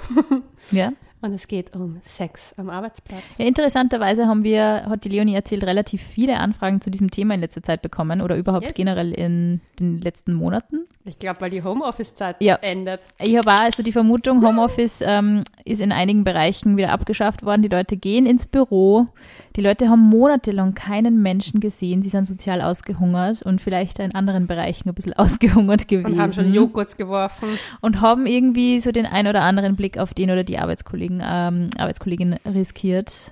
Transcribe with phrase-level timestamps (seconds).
[0.72, 0.92] Ja.
[1.22, 3.23] Und es geht um Sex am Arbeitsplatz.
[3.40, 7.40] Ja, interessanterweise haben wir, hat die Leonie erzählt, relativ viele Anfragen zu diesem Thema in
[7.40, 8.76] letzter Zeit bekommen oder überhaupt Yes.
[8.76, 10.84] generell in den letzten Monaten.
[11.04, 12.58] Ich glaube, weil die Homeoffice-Zeit Ja.
[12.62, 13.02] endet.
[13.20, 17.64] Ich habe also die Vermutung, Homeoffice ähm, ist in einigen Bereichen wieder abgeschafft worden.
[17.64, 19.08] Die Leute gehen ins Büro.
[19.56, 22.02] Die Leute haben monatelang keinen Menschen gesehen.
[22.02, 26.14] Sie sind sozial ausgehungert und vielleicht in anderen Bereichen ein bisschen ausgehungert gewesen.
[26.14, 27.48] Und haben schon Joghurts geworfen.
[27.81, 31.70] und haben irgendwie so den ein oder anderen Blick auf den oder die Arbeitskollegen, ähm,
[31.78, 33.31] Arbeitskollegin riskiert.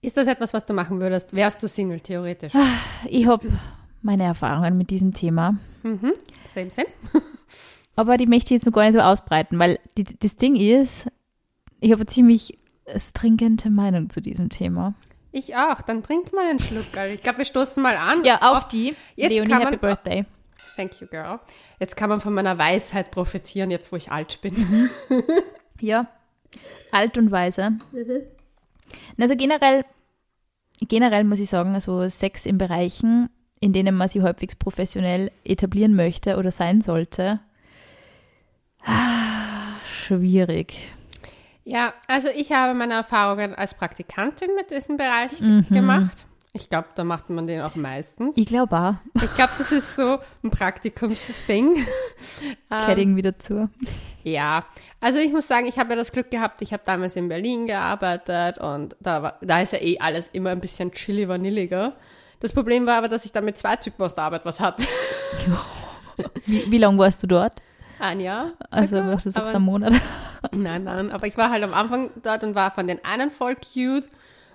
[0.00, 1.34] Ist das etwas, was du machen würdest?
[1.34, 2.52] Wärst du Single, theoretisch?
[3.08, 3.46] Ich habe
[4.02, 6.12] meine Erfahrungen mit diesem Thema, Mhm.
[6.44, 6.88] Same, same.
[7.96, 11.08] aber die möchte ich jetzt noch gar nicht so ausbreiten, weil die, das Ding ist,
[11.80, 12.58] ich habe eine ziemlich
[12.96, 14.94] stringente Meinung zu diesem Thema.
[15.36, 15.82] Ich auch.
[15.82, 16.96] Dann trink mal einen Schluck.
[16.96, 17.12] Alter.
[17.12, 18.24] Ich glaube, wir stoßen mal an.
[18.24, 18.94] Ja, auf die.
[19.16, 20.24] Jetzt Leonie, kann Happy man- Birthday.
[20.76, 21.40] Thank you, girl.
[21.78, 24.88] Jetzt kann man von meiner Weisheit profitieren, jetzt wo ich alt bin.
[25.78, 26.06] Ja,
[26.90, 27.72] alt und weise.
[29.20, 29.84] Also generell,
[30.88, 33.28] generell muss ich sagen, also Sex in Bereichen,
[33.60, 37.40] in denen man sich halbwegs professionell etablieren möchte oder sein sollte,
[38.86, 40.78] ah, schwierig.
[41.68, 45.66] Ja, also ich habe meine Erfahrungen als Praktikantin mit diesem Bereich Mhm.
[45.68, 46.26] gemacht.
[46.52, 48.36] Ich glaube, da macht man den auch meistens.
[48.38, 51.76] Ich glaube auch, Ich glaube, das ist so ein Praktikums-Thing.
[51.76, 51.84] Ähm,
[52.86, 53.68] Kedding wieder zu.
[54.22, 54.64] Ja,
[55.00, 57.66] also ich muss sagen, ich habe ja das Glück gehabt, ich habe damals in Berlin
[57.66, 61.94] gearbeitet und da, war, da ist ja eh alles immer ein bisschen chilly vanilliger.
[62.40, 64.84] Das Problem war aber, dass ich dann mit zwei Typen aus der Arbeit was hatte.
[66.46, 67.54] Wie, wie lange warst du dort?
[67.98, 68.52] Ein Jahr.
[68.70, 69.92] Also, du sagst einen Monat.
[70.52, 73.56] Nein, nein, aber ich war halt am Anfang dort und war von den einen voll
[73.56, 74.08] cute.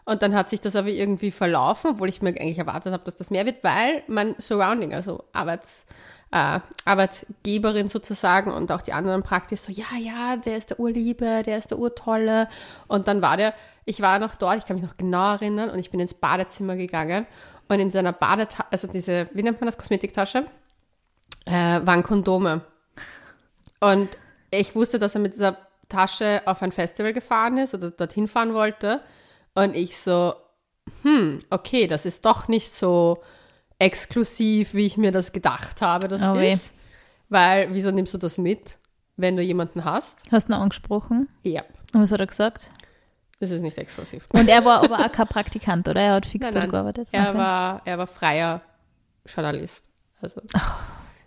[0.04, 3.18] Und dann hat sich das aber irgendwie verlaufen, obwohl ich mir eigentlich erwartet habe, dass
[3.18, 5.86] das mehr wird, weil mein Surrounding, also Arbeits,
[6.32, 11.44] äh, Arbeitgeberin sozusagen und auch die anderen Praktis so, ja, ja, der ist der Urliebe,
[11.46, 12.48] der ist der Urtolle.
[12.88, 13.54] Und dann war der,
[13.86, 16.76] ich war noch dort, ich kann mich noch genau erinnern und ich bin ins Badezimmer
[16.76, 17.28] gegangen.
[17.68, 20.46] Und in seiner Badetasche, also diese, wie nennt man das, Kosmetiktasche,
[21.46, 22.62] äh, waren Kondome.
[23.80, 24.10] Und
[24.52, 25.58] ich wusste, dass er mit dieser
[25.92, 29.02] Tasche auf ein Festival gefahren ist oder dorthin fahren wollte.
[29.54, 30.34] Und ich so,
[31.04, 33.22] hm, okay, das ist doch nicht so
[33.80, 36.54] exklusiv, wie ich mir das gedacht habe, das Oh weh.
[36.54, 36.74] ist.
[37.30, 38.78] Weil, wieso nimmst du das mit,
[39.18, 40.20] wenn du jemanden hast?
[40.32, 41.28] Hast du ihn angesprochen?
[41.44, 41.64] Ja,
[41.94, 42.68] Und was hat er gesagt?
[43.40, 44.28] das ist nicht exklusiv.
[44.34, 46.00] Und er war aber auch kein Praktikant, oder?
[46.00, 46.72] Er hat fix Nein, dort nein.
[46.72, 47.08] gearbeitet.
[47.12, 47.38] Er, Okay.
[47.40, 48.62] war, er war freier
[49.26, 49.86] Journalist.
[50.22, 50.42] Also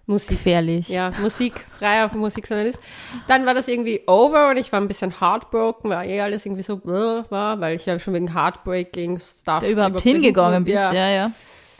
[0.06, 0.36] Musik.
[0.36, 0.88] Gefährlich.
[0.88, 2.78] Ja, Musik, freier Musikjournalist.
[3.26, 6.62] Dann war das irgendwie over und ich war ein bisschen heartbroken, weil eh alles irgendwie
[6.62, 10.92] so bläh war, weil ich ja schon wegen Heartbreaking Stuff Da überhaupt hingegangen bist, ja.
[10.92, 11.30] ja, ja.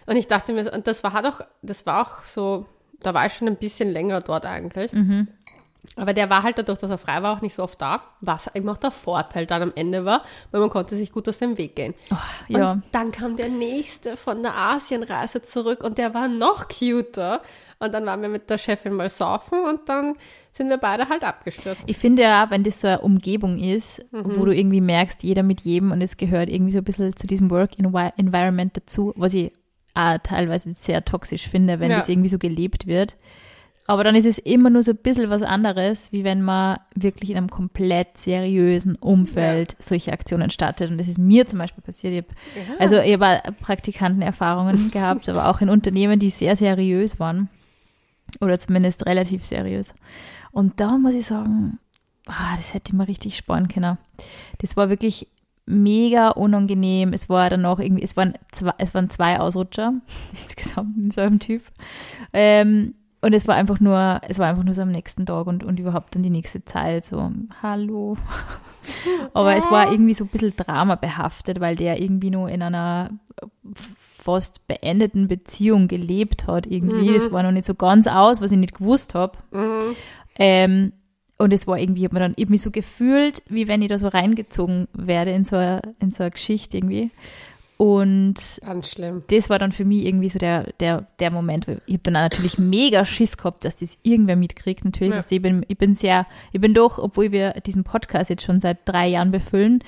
[0.07, 2.67] Und ich dachte mir, und das war halt auch, das war auch so,
[3.01, 4.93] da war ich schon ein bisschen länger dort eigentlich.
[4.93, 5.29] Mhm.
[5.97, 8.51] Aber der war halt dadurch, dass er frei war, auch nicht so oft da, was
[8.55, 11.59] eben auch der Vorteil dann am Ende war, weil man konnte sich gut aus dem
[11.59, 11.95] Weg gehen.
[12.49, 12.73] ja.
[12.73, 17.43] Und dann kam der nächste von der Asienreise zurück und der war noch cuter.
[17.85, 20.15] Und dann waren wir mit der Chefin mal saufen und dann
[20.53, 21.85] sind wir beide halt abgestürzt.
[21.91, 24.37] Ich finde ja, wenn das so eine Umgebung ist, Mhm.
[24.37, 27.27] wo du irgendwie merkst, jeder mit jedem und es gehört irgendwie so ein bisschen zu
[27.27, 29.53] diesem Work-Environment dazu, was ich
[29.95, 31.99] auch teilweise sehr toxisch finde, wenn Ja.
[31.99, 33.17] das irgendwie so gelebt wird.
[33.87, 37.29] Aber dann ist es immer nur so ein bisschen was anderes, wie wenn man wirklich
[37.31, 40.91] in einem komplett seriösen Umfeld solche Aktionen startet.
[40.91, 42.25] Und das ist mir zum Beispiel passiert.
[42.57, 47.51] Ich hab, Also ich habe Praktikantenerfahrungen gehabt, aber auch in Unternehmen, die sehr seriös waren.
[48.41, 49.95] Oder zumindest relativ seriös.
[50.53, 51.79] Und da muss ich sagen,
[52.27, 53.99] ah, das hätte ich mir richtig sparen können.
[54.59, 55.29] Das war wirklich
[55.67, 57.13] mega unangenehm.
[57.13, 59.95] Es war dann auch irgendwie, es waren zwei, es waren zwei Ausrutscher
[60.43, 61.63] insgesamt im selben Typ.
[62.33, 65.65] Ähm, und es war einfach nur, es war einfach nur so am nächsten Tag und,
[65.65, 67.33] und überhaupt dann die nächste Zeit so,
[67.63, 68.19] hallo.
[69.33, 73.09] Aber es war irgendwie so ein bisschen Drama behaftet, weil der irgendwie nur in einer
[74.25, 77.11] fast beendeten Beziehung gelebt hat irgendwie.
[77.11, 77.15] Mhm.
[77.15, 79.39] Das war noch nicht so ganz aus, was ich nicht gewusst habe.
[79.51, 79.97] Mhm.
[80.37, 80.93] Ähm,
[81.39, 83.83] und es war irgendwie, ich habe mir dann ich hab mich so gefühlt, wie wenn
[83.83, 87.11] ich da so reingezogen werde in so eine, in so eine Geschichte irgendwie.
[87.77, 88.37] Und
[89.29, 91.67] das war dann für mich irgendwie so der, der, der Moment.
[91.87, 94.85] Ich habe dann auch natürlich mega Schiss gehabt, dass das irgendwer mitkriegt.
[94.85, 95.21] Natürlich, Ja.
[95.29, 98.79] ich, bin, ich bin sehr, ich bin doch, obwohl wir diesen Podcast jetzt schon seit
[98.85, 99.83] drei Jahren befüllen,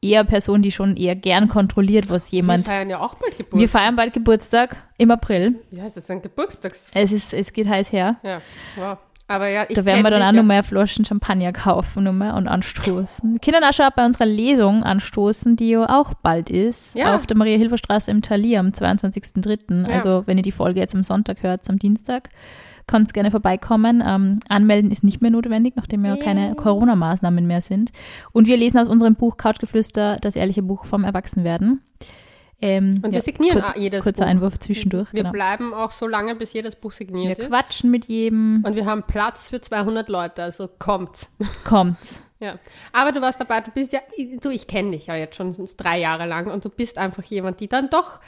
[0.00, 2.66] eher Person, die schon eher gern kontrolliert, was jemand.
[2.66, 3.60] Wir feiern ja auch bald Geburtstag.
[3.60, 5.56] Wir feiern bald Geburtstag im April.
[5.70, 6.90] Ja, es ist ein Geburtstags...
[6.94, 8.16] Es ist, es geht heiß her.
[8.22, 8.40] Ja,
[8.76, 8.98] wow.
[9.30, 12.14] Aber ja, ich Da werden wir dann auch dich noch mehr Flaschen Champagner kaufen noch
[12.14, 13.40] mehr und anstoßen.
[13.42, 17.14] Können auch schon bei unserer Lesung anstoßen, die ja auch bald ist, Ja.
[17.14, 19.86] auf der Maria-Hilfer-Straße im Thalia am 22.03.
[19.86, 19.94] Ja.
[19.94, 22.30] Also wenn ihr die Folge jetzt am Sonntag hört, am Dienstag,
[22.88, 24.02] könnt gerne vorbeikommen.
[24.04, 26.22] Ähm, anmelden ist nicht mehr notwendig, nachdem ja Ja.
[26.24, 27.92] keine Corona-Maßnahmen mehr sind.
[28.32, 31.82] Und wir lesen aus unserem Buch Couchgeflüster das ehrliche Buch vom Erwachsenwerden.
[32.60, 34.30] Ähm, Und ja, wir signieren kur- jedes Kurzer Buch.
[34.30, 35.12] Einwurf zwischendurch.
[35.12, 35.32] Wir genau.
[35.32, 37.48] bleiben auch so lange, bis jedes Buch Wir signiert ist.
[37.50, 38.64] quatschen mit jedem.
[38.66, 41.28] Und wir haben Platz für 200 Leute, also kommt.
[41.64, 42.18] Kommt.
[42.40, 42.54] Ja.
[42.92, 44.00] Aber du warst dabei, du bist ja,
[44.40, 47.60] du, ich kenne dich ja jetzt schon drei Jahre lang und du bist einfach jemand,
[47.60, 48.18] die dann doch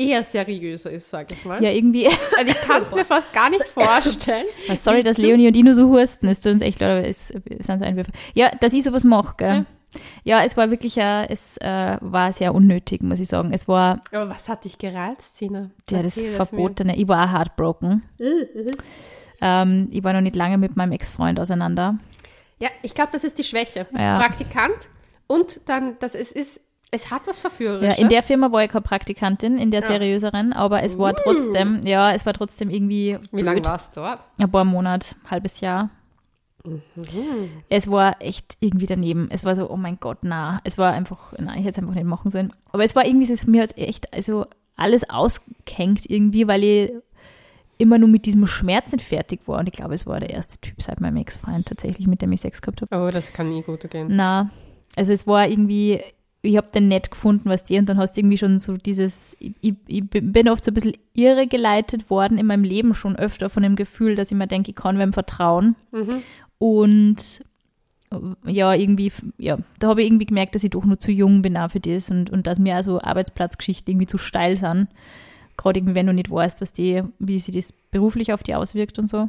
[0.00, 1.62] eher seriöser ist, sag ich mal.
[1.62, 2.06] Ja, irgendwie.
[2.06, 4.46] Also ich kann es mir fast gar nicht vorstellen.
[4.68, 6.28] Ah, Sorry, dass Leonie und nur so husten.
[6.28, 8.12] Es tut uns echt leid, aber es sind so Einwürfe.
[8.34, 9.66] Ja, dass ich sowas mache, gell?
[10.22, 13.52] Ja, es war wirklich, äh, es äh, war sehr unnötig, muss ich sagen.
[13.52, 15.70] Es war Aber was hat dich gereizt, Sina?
[15.90, 16.32] ja, das es mir.
[16.32, 16.96] Verbotene.
[16.96, 18.02] Ich war auch heartbroken.
[19.40, 21.98] Ähm, ich war noch nicht lange mit meinem Ex-Freund auseinander.
[22.60, 23.86] Ja, ich glaube, das ist die Schwäche.
[23.96, 24.18] Ja.
[24.18, 24.88] Praktikant
[25.26, 26.60] und dann, das ist, ist,
[26.90, 27.98] es hat was Ja, Verführerisches.
[27.98, 29.86] in der Firma war ich keine Praktikantin, in der Ja.
[29.86, 34.20] seriöseren, aber es war trotzdem, ja, es war trotzdem irgendwie Wie lange warst du dort?
[34.38, 35.90] Ein paar Monate, halbes Jahr.
[37.68, 39.28] Es war echt irgendwie daneben.
[39.30, 40.60] Es war so, oh mein Gott, na.
[40.64, 42.52] Es war einfach, nein, ich hätte es einfach nicht machen sollen.
[42.72, 44.44] Aber es war irgendwie, es ist mir jetzt echt, also
[44.76, 46.92] alles ausgehängt irgendwie, weil ich
[47.78, 49.60] immer nur mit diesem Schmerz nicht fertig war.
[49.60, 52.42] Und ich glaube, es war der erste Typ seit meinem Ex-Freund tatsächlich, mit dem ich
[52.42, 53.06] Sex gehabt habe.
[53.06, 54.08] Oh, das kann nie gut gehen.
[54.10, 54.50] Na,
[54.96, 56.00] also es war irgendwie,
[56.42, 59.36] ich habe den nett gefunden, was die, und dann hast du irgendwie schon so dieses,
[59.38, 63.50] ich, ich bin oft so ein bisschen irre geleitet worden in meinem Leben schon öfter
[63.50, 65.76] von dem Gefühl, dass ich mir denke, ich kann wem vertrauen.
[65.92, 66.22] Mhm.
[66.58, 67.42] Und
[68.44, 71.56] ja, irgendwie, ja, da habe ich irgendwie gemerkt, dass ich doch nur zu jung bin
[71.56, 74.88] auch für das und, und dass mir also Arbeitsplatzgeschichten irgendwie zu steil sind.
[75.56, 78.98] Gerade irgendwie, wenn du nicht weißt, was die, wie sich das beruflich auf die auswirkt
[78.98, 79.28] und so.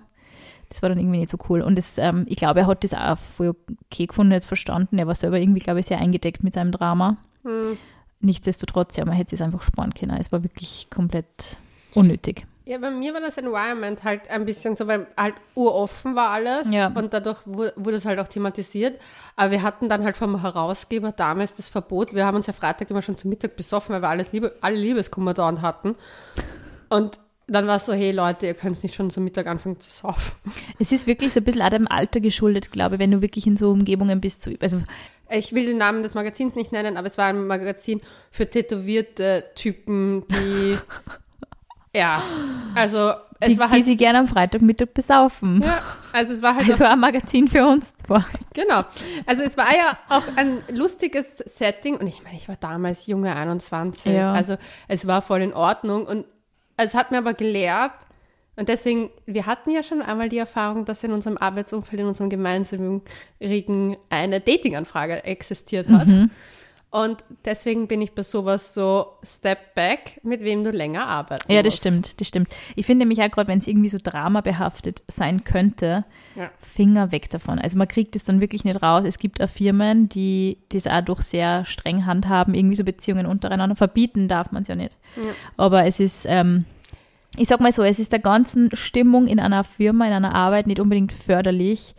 [0.71, 1.62] Das war dann irgendwie nicht so cool.
[1.62, 4.97] Und das, ähm, ich glaube, er hat das auch voll okay gefunden, jetzt verstanden.
[4.97, 7.18] Er war selber irgendwie, glaube ich, sehr eingedeckt mit seinem Drama.
[7.44, 7.77] Hm.
[8.21, 10.15] Nichtsdestotrotz, ja, man hätte es einfach sparen können.
[10.19, 11.57] Es war wirklich komplett
[11.95, 12.45] unnötig.
[12.65, 16.71] Ja, bei mir war das Environment halt ein bisschen so, weil halt uroffen war alles
[16.71, 16.88] Ja.
[16.94, 19.01] und dadurch wu- wurde es halt auch thematisiert.
[19.35, 22.13] Aber wir hatten dann halt vom Herausgeber damals das Verbot.
[22.13, 24.77] Wir haben uns ja Freitag immer schon zum Mittag besoffen, weil wir alles Liebe, alle
[24.77, 25.95] Liebeskummer dauernd hatten.
[26.89, 27.19] Und
[27.53, 30.33] dann war es so, hey Leute, ihr könnt nicht schon zum Mittag anfangen zu saufen.
[30.80, 33.45] Es ist wirklich so ein bisschen auch dem Alter geschuldet, glaube ich, wenn du wirklich
[33.48, 34.42] in so Umgebungen bist.
[34.42, 34.81] So, also
[35.30, 38.01] Ich will den Namen des Magazins nicht nennen, aber es war ein Magazin
[38.31, 40.77] für tätowierte Typen, die
[41.95, 42.21] ja,
[42.75, 43.13] also
[43.44, 45.62] es die, war die halt sie gerne am Freitagmittag besaufen.
[45.63, 45.81] ja,
[46.13, 48.25] also es war halt Also ein Magazin für uns zwar.
[48.54, 48.83] Genau.
[49.25, 53.35] Also es war ja auch ein lustiges Setting und ich meine, ich war damals junge
[53.35, 54.31] 21, Ja.
[54.31, 56.26] also es war voll in Ordnung und
[56.78, 57.94] es hat mir aber gelehrt
[58.56, 62.30] und deswegen, wir hatten ja schon einmal die Erfahrung, dass in unserem Arbeitsumfeld, in unserem
[62.30, 63.01] gemeinsamen
[63.40, 66.07] Regen eine Datinganfrage existiert hat.
[66.07, 66.30] Mhm.
[66.94, 71.64] Und deswegen bin ich bei sowas so Step Back, mit wem du länger arbeiten Ja,
[71.64, 71.78] das musst.
[71.88, 72.50] stimmt, das stimmt.
[72.76, 76.04] Ich finde nämlich auch gerade, wenn es irgendwie so dramabehaftet sein könnte,
[76.36, 76.52] Ja.
[76.60, 77.60] Finger weg davon.
[77.60, 79.06] Also man kriegt es dann wirklich nicht raus.
[79.06, 83.78] Es gibt auch Firmen, die das auch durch sehr streng handhaben, irgendwie so Beziehungen untereinander.
[83.78, 84.98] Verbieten darf man es ja nicht.
[85.56, 86.66] Aber es ist, ähm,
[87.38, 90.68] ich sag mal so, es ist der ganzen Stimmung in einer Firma, in einer Arbeit
[90.68, 91.95] nicht unbedingt förderlich,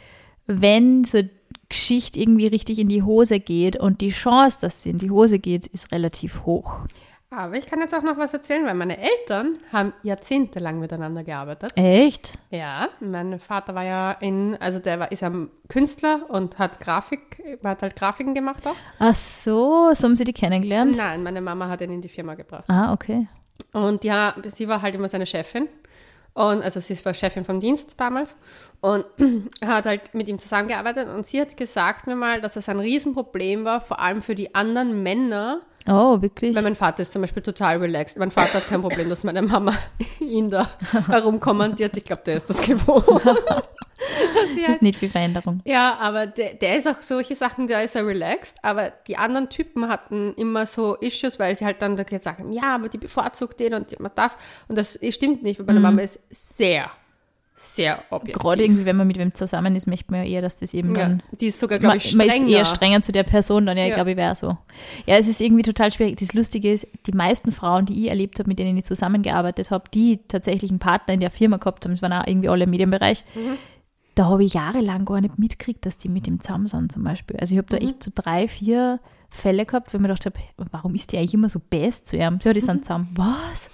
[0.46, 1.20] wenn so
[1.72, 5.38] Geschichte irgendwie richtig in die Hose geht und die Chance, dass sie in die Hose
[5.38, 6.80] geht, ist relativ hoch.
[7.30, 11.72] Aber ich kann jetzt auch noch was erzählen, weil meine Eltern haben jahrzehntelang miteinander gearbeitet.
[11.76, 12.38] Echt?
[12.50, 15.32] Ja, mein Vater war ja in, also der war, ist ja
[15.68, 18.76] Künstler und hat Grafik, hat halt Grafiken gemacht auch.
[18.98, 20.94] Ach so, so haben sie die kennengelernt?
[20.94, 22.64] Nein, meine Mama hat ihn in die Firma gebracht.
[22.68, 23.28] Ah, okay.
[23.72, 25.68] Und ja, sie war halt immer seine Chefin.
[26.34, 28.36] Und also sie war Chefin vom Dienst damals
[28.80, 29.04] und
[29.64, 33.64] hat halt mit ihm zusammengearbeitet und sie hat gesagt mir mal, dass es ein Riesenproblem
[33.64, 36.54] war, vor allem für die anderen Männer, Oh, wirklich?
[36.54, 38.16] Weil mein Vater ist zum Beispiel total relaxed.
[38.18, 39.74] Mein Vater hat kein Problem, dass meine Mama
[40.20, 40.68] ihn da
[41.08, 41.96] herumkommandiert.
[41.96, 43.04] Ich glaube, der ist das gewohnt.
[43.24, 45.60] das ist nicht viel Veränderung.
[45.64, 48.58] Ja, aber der, der ist auch solche Sachen, der ist ja relaxed.
[48.62, 52.88] Aber die anderen Typen hatten immer so Issues, weil sie halt dann sagen, ja, aber
[52.88, 54.36] die bevorzugt den und immer das.
[54.68, 56.90] Und das stimmt nicht, weil meine Mama ist sehr
[57.54, 58.42] sehr objektiv.
[58.42, 60.94] Gerade irgendwie, wenn man mit wem zusammen ist, möchte man ja eher, dass das eben
[60.96, 61.22] Ja, dann.
[61.40, 62.26] die ist sogar, glaube ich, strenger.
[62.34, 63.96] man ist eher strenger zu der Person, dann ja, ich Ja.
[63.96, 64.56] glaube, ich wäre so.
[65.06, 66.16] Ja, es ist irgendwie total schwierig.
[66.18, 69.84] Das Lustige ist, die meisten Frauen, die ich erlebt habe, mit denen ich zusammengearbeitet habe,
[69.94, 72.70] die tatsächlich einen Partner in der Firma gehabt haben, das waren auch irgendwie alle im
[72.70, 73.58] Medienbereich, Mhm.
[74.16, 77.36] da habe ich jahrelang gar nicht mitgekriegt, dass die mit dem zusammen sind zum Beispiel.
[77.38, 77.82] Also ich habe da Mhm.
[77.88, 78.98] echt so drei, vier
[79.30, 80.38] Fälle gehabt, wo ich mir gedacht habe,
[80.72, 82.38] warum ist die eigentlich immer so best zu ihm?
[82.42, 83.08] Ja, die sind zusammen.
[83.14, 83.70] Was?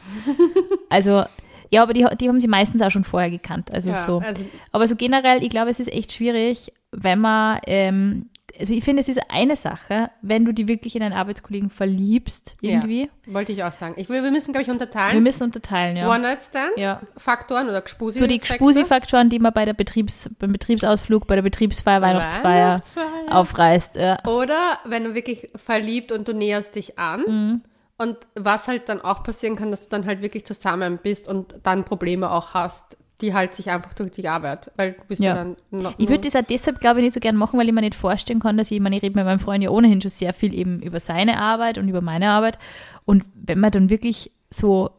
[0.90, 1.24] Also,
[1.70, 3.70] ja, aber die, die haben sie meistens auch schon vorher gekannt.
[3.72, 4.18] Also ja, so.
[4.18, 8.82] also Aber so generell, ich glaube, es ist echt schwierig, wenn man, ähm, also ich
[8.82, 13.08] finde, es ist eine Sache, wenn du die wirklich in einen Arbeitskollegen verliebst, irgendwie.
[13.26, 13.94] wollte ich auch sagen.
[13.98, 15.22] Ich wir müssen, glaube ich, Wir unterteilen.
[15.22, 16.10] müssen unterteilen, ja.
[16.12, 17.70] One-Night-Stand-Faktoren Ja.
[17.70, 22.02] oder Gspusi So die Gspusi-Faktoren, die man bei der Betriebs, beim Betriebsausflug, bei der Betriebsfeier,
[22.02, 23.04] Weihnachtsfeier Weihnachtsfeier.
[23.36, 23.96] aufreißt.
[23.96, 24.18] Ja.
[24.26, 27.20] Oder wenn du wirklich verliebt und du näherst dich an.
[27.26, 27.62] Mhm.
[27.98, 31.54] Und was halt dann auch passieren kann, dass du dann halt wirklich zusammen bist und
[31.64, 35.30] dann Probleme auch hast, die halt sich einfach durch die Arbeit, weil du bist ja,
[35.30, 35.34] Ja.
[35.34, 37.74] dann noch, Ich würde das auch deshalb, glaube ich, nicht so gern machen, weil ich
[37.74, 40.00] mir nicht vorstellen kann, dass ich, ich meine, ich rede mit meinem Freund ja ohnehin
[40.00, 42.60] schon sehr viel eben über seine Arbeit und über meine Arbeit.
[43.04, 44.90] Und wenn man dann wirklich so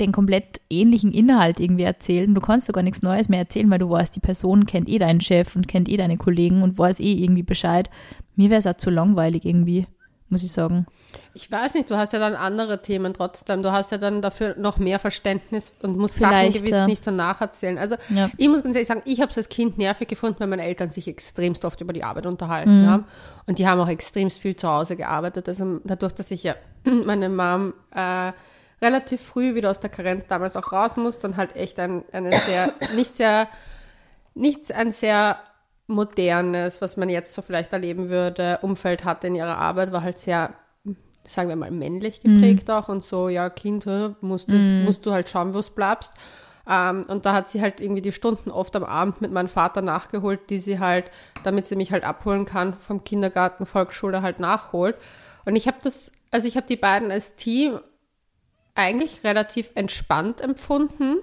[0.00, 3.88] den komplett ähnlichen Inhalt irgendwie erzählen, du kannst sogar nichts Neues mehr erzählen, weil du
[3.88, 7.12] weißt, die Person kennt eh deinen Chef und kennt eh deine Kollegen und weiß eh
[7.14, 7.88] irgendwie Bescheid.
[8.36, 9.86] Mir wäre es auch zu langweilig irgendwie,
[10.32, 10.86] muss ich sagen.
[11.34, 13.62] Ich weiß nicht, du hast ja dann andere Themen trotzdem.
[13.62, 16.86] Du hast ja dann dafür noch mehr Verständnis und musst Sachen Vielleicht, gewiss ja.
[16.86, 17.78] nicht so nacherzählen.
[17.78, 18.30] Also Ja.
[18.36, 20.90] ich muss ganz ehrlich sagen, ich habe es als Kind nervig gefunden, weil meine Eltern
[20.90, 22.30] sich extremst oft über die Arbeit Mhm.
[22.30, 23.04] unterhalten haben.
[23.46, 25.48] Und die haben auch extremst viel zu Hause gearbeitet.
[25.48, 28.32] Also dadurch, dass ich ja meine Mom äh,
[28.80, 32.34] relativ früh wieder aus der Karenz damals auch raus musste und halt echt ein, eine
[32.38, 33.48] sehr, nicht sehr,
[34.34, 35.36] nicht ein sehr
[35.92, 40.18] modernes, was man jetzt so vielleicht erleben würde, Umfeld hatte in ihrer Arbeit, war halt
[40.18, 40.54] sehr,
[41.26, 43.86] sagen wir mal, männlich geprägt auch und so, ja, Kind,
[44.20, 46.12] musst du, musst du halt schauen, wo du bleibst.
[46.68, 49.82] Ähm, und da hat sie halt irgendwie die Stunden oft am Abend mit meinem Vater
[49.82, 51.06] nachgeholt, die sie halt,
[51.44, 54.96] damit sie mich halt abholen kann, vom Kindergarten, Volksschule halt nachholt.
[55.44, 57.80] Und ich habe das, also ich habe die beiden als Team
[58.74, 61.18] eigentlich relativ entspannt empfunden.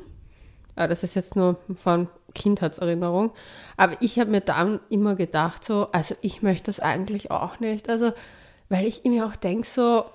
[0.77, 3.31] Ja, das ist jetzt nur von Kindheitserinnerung.
[3.77, 7.89] Aber ich habe mir dann immer gedacht, so, also ich möchte das eigentlich auch nicht.
[7.89, 8.11] Also,
[8.69, 10.05] weil ich mir auch denke, so,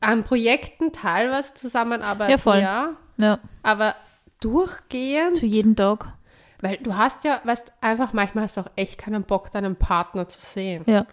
[0.00, 2.58] an Projekten teilweise zusammenarbeiten, Ja, voll.
[2.58, 3.94] ja, Ja, aber
[4.40, 6.06] durchgehend, zu jedem Tag.
[6.60, 10.28] weil du hast ja, weißt, einfach manchmal hast du auch echt keinen Bock, deinen Partner
[10.28, 10.84] zu sehen.
[10.86, 11.06] Ja.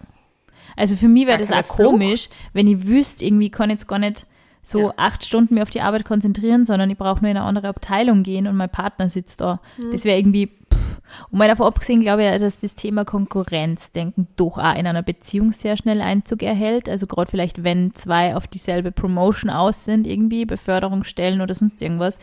[0.76, 1.90] Also für mich wäre das auch Flucht.
[1.92, 4.26] komisch, wenn ich wüsste, irgendwie kann ich jetzt gar nicht
[4.68, 4.94] so Ja.
[4.98, 8.24] acht Stunden mir auf die Arbeit konzentrieren, sondern ich brauche nur in eine andere Abteilung
[8.24, 9.60] gehen und mein Partner sitzt da.
[9.78, 9.92] Mhm.
[9.92, 11.00] Das wäre irgendwie, pff.
[11.30, 15.52] und mal davon abgesehen, glaube ich, dass das Thema Konkurrenzdenken doch auch in einer Beziehung
[15.52, 16.90] sehr schnell Einzug erhält.
[16.90, 22.18] Also gerade vielleicht, wenn zwei auf dieselbe Promotion aus sind, irgendwie, Beförderungsstellen oder sonst irgendwas.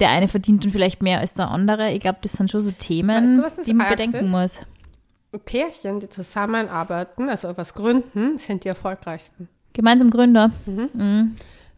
[0.00, 1.90] Der eine verdient dann vielleicht mehr als der andere.
[1.92, 4.30] Ich glaube, das sind schon so Themen, Weißt du, die man bedenken ist?
[4.30, 4.60] muss.
[5.44, 9.48] Pärchen, die zusammenarbeiten, also was gründen, sind die erfolgreichsten.
[9.72, 10.50] Gemeinsam Gründer.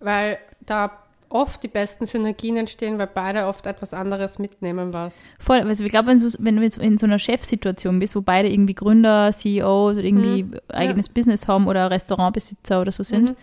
[0.02, 0.90] Weil da
[1.28, 5.34] oft die besten Synergien entstehen, weil beide oft etwas anderes mitnehmen, was.
[5.40, 8.52] Voll, also ich glaube, wenn, du- wenn du in so einer Chefsituation bist, wo beide
[8.52, 13.34] irgendwie Gründer, CEOs oder irgendwie eigenes Business haben oder Restaurantbesitzer oder so sind,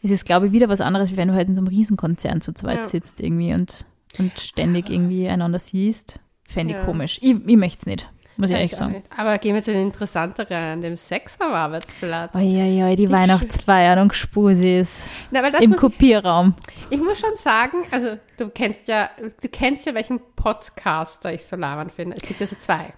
[0.00, 2.40] ist es, glaube ich, wieder was anderes, wie wenn du halt in so einem Riesenkonzern
[2.40, 2.86] zu zweit Ja.
[2.86, 3.84] sitzt irgendwie und,
[4.18, 6.20] und ständig irgendwie einander siehst.
[6.44, 6.84] Fände ich Ja.
[6.86, 7.18] komisch.
[7.22, 9.02] Ich, ich möchte es nicht, muss ich auch sagen.
[9.16, 12.34] Aber gehen wir zu den interessanteren, dem Sex am Arbeitsplatz.
[12.34, 16.54] Uiuiui, die Weihnachtsfeiern und Spusis Na, im muss ich, Kopierraum.
[16.90, 19.10] ich muss schon sagen, also du kennst ja,
[19.40, 22.16] du kennst ja, welchen Podcaster ich so labern finde.
[22.16, 22.92] Es gibt ja so zwei.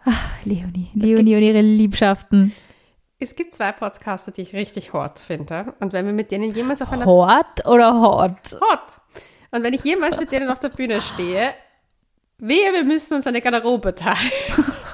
[0.45, 2.53] Leonie, Leonie und ihre Liebschaften.
[3.19, 5.75] Es gibt zwei Podcaster, die ich richtig hot finde.
[5.81, 8.61] Und wenn wir mit denen jemals auf einer Hot oder hot?
[8.61, 9.01] Hot.
[9.51, 11.55] Und wenn ich jemals mit denen auf der Bühne stehe,
[12.39, 14.19] wehe, wir müssen uns eine Garderobe teilen.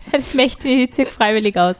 [0.12, 1.78] Das möchte ich zirk freiwillig aus.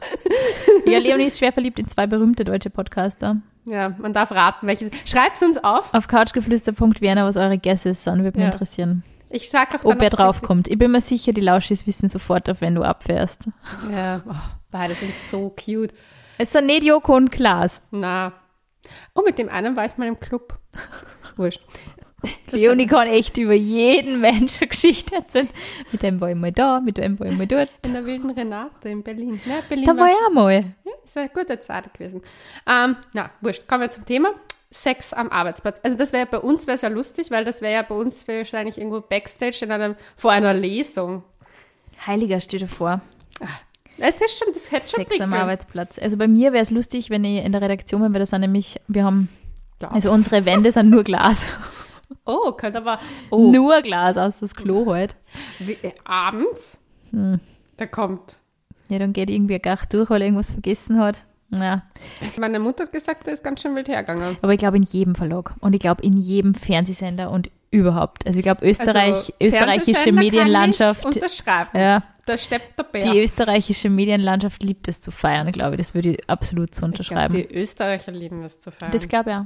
[0.85, 3.37] Ja, Leonie ist schwer verliebt in zwei berühmte deutsche Podcaster.
[3.65, 4.89] Ja, man darf raten, welches.
[5.05, 5.93] Schreibt uns auf.
[5.93, 8.51] Auf couchgeflüster.vienna, was eure Guesses sind, würde mich Ja.
[8.51, 9.03] interessieren.
[9.29, 10.67] Ich sag auch Ob aufs draufkommt.
[10.67, 13.49] Ich bin mir sicher, die Lauschis wissen sofort auf, wenn du abfährst.
[13.91, 14.33] Ja, oh,
[14.71, 15.93] beide sind so cute.
[16.37, 17.81] Es sind nicht Joko und Klaas.
[17.91, 18.33] Na.
[19.13, 20.57] Oh, mit dem einen war ich mal im Club.
[21.37, 21.61] Wurscht.
[22.51, 25.49] Leonie kann echt über jeden Menschen Geschichte erzählen.
[25.91, 27.69] Mit dem war ich mal da, mit dem war ich mal dort.
[27.85, 29.41] In der wilden Renate in Berlin.
[29.45, 30.53] Ne, Berlin Da war ich auch mal.
[30.53, 32.21] Ja, ist eine gute Zeit gewesen.
[32.67, 33.67] Ähm, na, wurscht.
[33.67, 34.29] Kommen wir zum Thema.
[34.69, 35.81] Sex am Arbeitsplatz.
[35.83, 38.77] Also das wäre bei uns wäre sehr lustig, weil das wäre ja bei uns wahrscheinlich
[38.77, 41.23] irgendwo Backstage in einem, vor einer Lesung.
[42.07, 43.01] Heiliger, stell dir vor.
[43.97, 45.33] Es ist schon, das hätte schon Sex am prickeln.
[45.33, 45.99] Arbeitsplatz.
[45.99, 48.41] Also bei mir wäre es lustig, wenn ich in der Redaktion bin, weil das sind
[48.41, 49.29] nämlich, wir haben,
[49.79, 49.91] Glas.
[49.91, 51.45] also unsere Wände sind nur Glas.
[52.25, 52.99] Oh, könnte aber,
[53.29, 55.15] oh, Nur Glas aus das Klo halt.
[55.59, 56.79] wie, äh, abends,
[57.11, 57.39] Hm.
[57.77, 58.37] da kommt.
[58.89, 61.23] Ja, dann geht irgendwie ein Gach durch, weil er irgendwas vergessen hat.
[61.49, 61.83] Ja,
[62.37, 64.37] Meine Mutter hat gesagt, der ist ganz schön wild hergegangen.
[64.41, 68.25] aber ich glaube in jedem Verlag und ich glaube in jedem Fernsehsender und überhaupt.
[68.25, 71.69] Also ich glaube Österreich, Also, österreichische Medienlandschaft, Kann ich unterschreiben.
[71.77, 73.01] ja, Da steppt der Bär.
[73.11, 75.79] die österreichische Medienlandschaft liebt es zu feiern, glaube ich.
[75.81, 77.33] Das würde ich absolut so ich glaub, unterschreiben.
[77.35, 78.91] die Österreicher lieben das zu feiern.
[78.93, 79.45] Das glaube ich auch.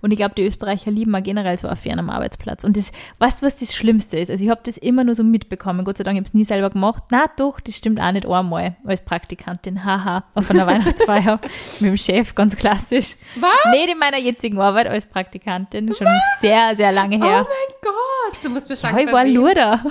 [0.00, 2.64] Und ich glaube, die Österreicher lieben auch generell so Affären am Arbeitsplatz.
[2.64, 4.30] Und das, weißt du, was das Schlimmste ist?
[4.30, 5.84] Also ich habe das immer nur so mitbekommen.
[5.84, 7.04] Gott sei Dank, ich habe es nie selber gemacht.
[7.10, 9.84] Na doch, das stimmt auch nicht einmal als Praktikantin.
[9.84, 11.40] Haha, auf einer Weihnachtsfeier
[11.80, 13.16] mit dem Chef, ganz klassisch.
[13.36, 13.72] Was?
[13.72, 16.08] Nicht in meiner jetzigen Arbeit als Praktikantin, schon
[16.40, 17.46] sehr, sehr lange Oh her.
[17.46, 19.82] mein Gott, du musst mir ja, sagen, ich bei war wem- Luder.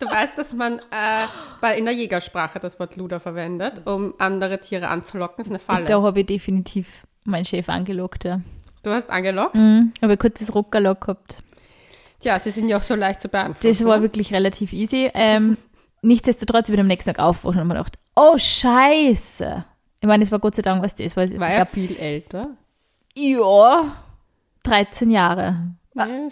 [0.00, 1.26] Du weißt, dass man äh,
[1.60, 5.36] bei, in der Jägersprache das Wort Luder verwendet, um andere Tiere anzulocken.
[5.38, 5.86] Das ist eine Falle.
[5.86, 8.24] Da habe ich definitiv meinen Chef angelockt.
[8.24, 8.40] Ja.
[8.82, 9.54] Du hast angelockt.
[9.54, 9.92] Mhm.
[10.02, 11.38] Habe ein kurzes Ruckerlock gehabt.
[12.20, 13.68] Tja, sie sind ja auch so leicht zu beantworten.
[13.68, 15.10] Das war wirklich relativ easy.
[15.14, 15.56] Ähm,
[16.02, 19.64] nichtsdestotrotz, ich bin am nächsten Tag aufgewacht und habe mir gedacht, oh Scheiße.
[20.00, 21.24] Ich meine, es war Gott sei Dank, was das war.
[21.24, 22.48] Ich war er glaub, viel älter?
[23.14, 23.96] ja,
[24.62, 25.74] 13 Jahre.
[25.94, 26.04] Nee.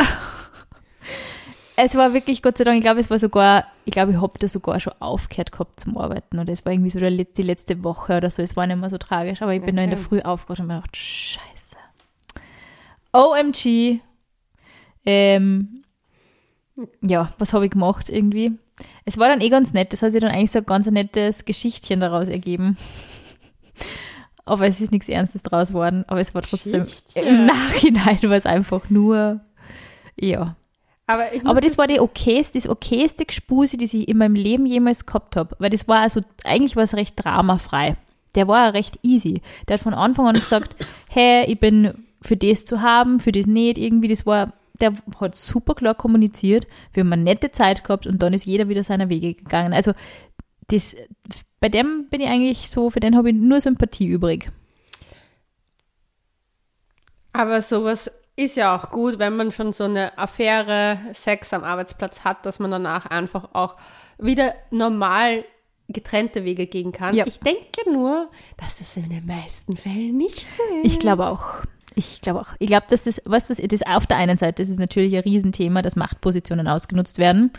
[1.79, 4.39] Es war wirklich, Gott sei Dank, ich glaube, es war sogar, ich glaube, ich habe
[4.39, 6.39] da sogar schon aufgehört gehabt zum Arbeiten.
[6.39, 8.41] Und es war irgendwie so der, die letzte Woche oder so.
[8.43, 9.43] Es war nicht mehr so tragisch.
[9.43, 9.99] Aber ich bin noch in der.
[9.99, 11.77] Früh aufgewacht und mir gedacht, Scheiße.
[13.13, 14.01] OMG.
[15.05, 15.83] Ähm,
[17.03, 18.53] ja, was habe ich gemacht irgendwie?
[19.05, 19.93] Es war dann eh ganz nett.
[19.93, 22.79] Das hat sich dann eigentlich so ein ganz nettes Geschichtchen daraus ergeben.
[24.47, 26.05] Aber es ist nichts Ernstes draus geworden.
[26.09, 29.41] Aber es war trotzdem, im Nachhinein war es einfach nur,
[30.19, 30.57] ja.
[31.07, 35.07] Aber, Aber das war die okayste, das okayste Gespuse, das ich in meinem Leben jemals
[35.07, 35.55] gehabt habe.
[35.59, 37.97] Weil das war also, eigentlich war es recht dramafrei.
[38.35, 39.41] Der war recht easy.
[39.69, 40.77] Der hat von Anfang an gesagt,
[41.11, 44.09] hey, ich bin für das zu haben, für das nicht irgendwie.
[44.09, 46.67] Das war, der hat super klar kommuniziert.
[46.93, 49.73] Wir haben eine nette Zeit gehabt und dann ist jeder wieder seiner Wege gegangen.
[49.73, 49.93] Also
[50.69, 50.97] das,
[51.61, 54.51] bei dem bin ich eigentlich so, für den habe ich nur Sympathie übrig.
[57.33, 62.21] Aber sowas ist ja auch gut, wenn man schon so eine Affäre, Sex am Arbeitsplatz
[62.21, 63.77] hat, dass man danach einfach auch
[64.19, 65.45] wieder normal
[65.89, 67.15] getrennte Wege gehen kann.
[67.15, 67.27] Ja.
[67.27, 70.93] Ich denke nur, dass das in den meisten Fällen nicht so ist.
[70.93, 71.63] Ich glaube auch.
[71.99, 72.49] Ich glaube auch.
[72.59, 75.23] Ich glaube, dass das, was, was, das auf der einen Seite das ist natürlich ein
[75.23, 77.51] Riesenthema, dass Machtpositionen ausgenutzt werden.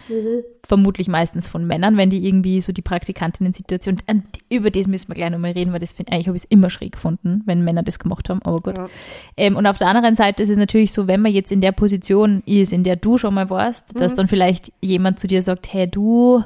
[0.63, 3.97] Vermutlich meistens von Männern, wenn die irgendwie so die Praktikantinnen-Situation,
[4.50, 6.69] über das müssen wir gleich nochmal reden, weil das finde eigentlich habe ich es immer
[6.69, 8.78] schräg gefunden, wenn Männer das gemacht haben, aber gut.
[8.78, 8.89] Ja.
[9.38, 11.71] Ähm, und auf der anderen Seite ist es natürlich so, wenn man jetzt in der
[11.71, 15.73] Position ist, in der du schon mal warst, dass dann vielleicht jemand zu dir sagt,
[15.73, 16.43] hey du,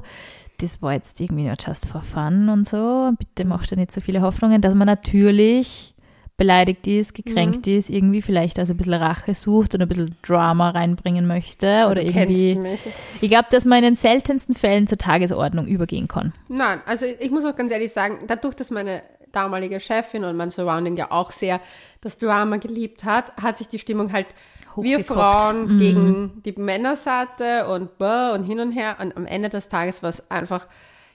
[0.59, 3.99] das war jetzt irgendwie nur just for fun und so, bitte mach dir nicht so
[3.99, 5.90] viele Hoffnungen, dass man natürlich
[6.41, 10.71] beleidigt ist, gekränkt ist, irgendwie vielleicht also ein bisschen Rache sucht und ein bisschen Drama
[10.71, 12.59] reinbringen möchte oder irgendwie.
[13.21, 16.33] Ich glaube, dass man in den seltensten Fällen zur Tagesordnung übergehen kann.
[16.47, 20.49] Nein, also ich muss auch ganz ehrlich sagen, dadurch, dass meine damalige Chefin und mein
[20.49, 21.61] Surrounding ja auch sehr
[22.01, 24.25] das Drama geliebt hat, hat sich die Stimmung halt
[24.75, 25.03] wir.
[25.03, 30.01] Frauen gegen die Männerseite und bäh und hin und her und am Ende des Tages
[30.01, 30.65] war es einfach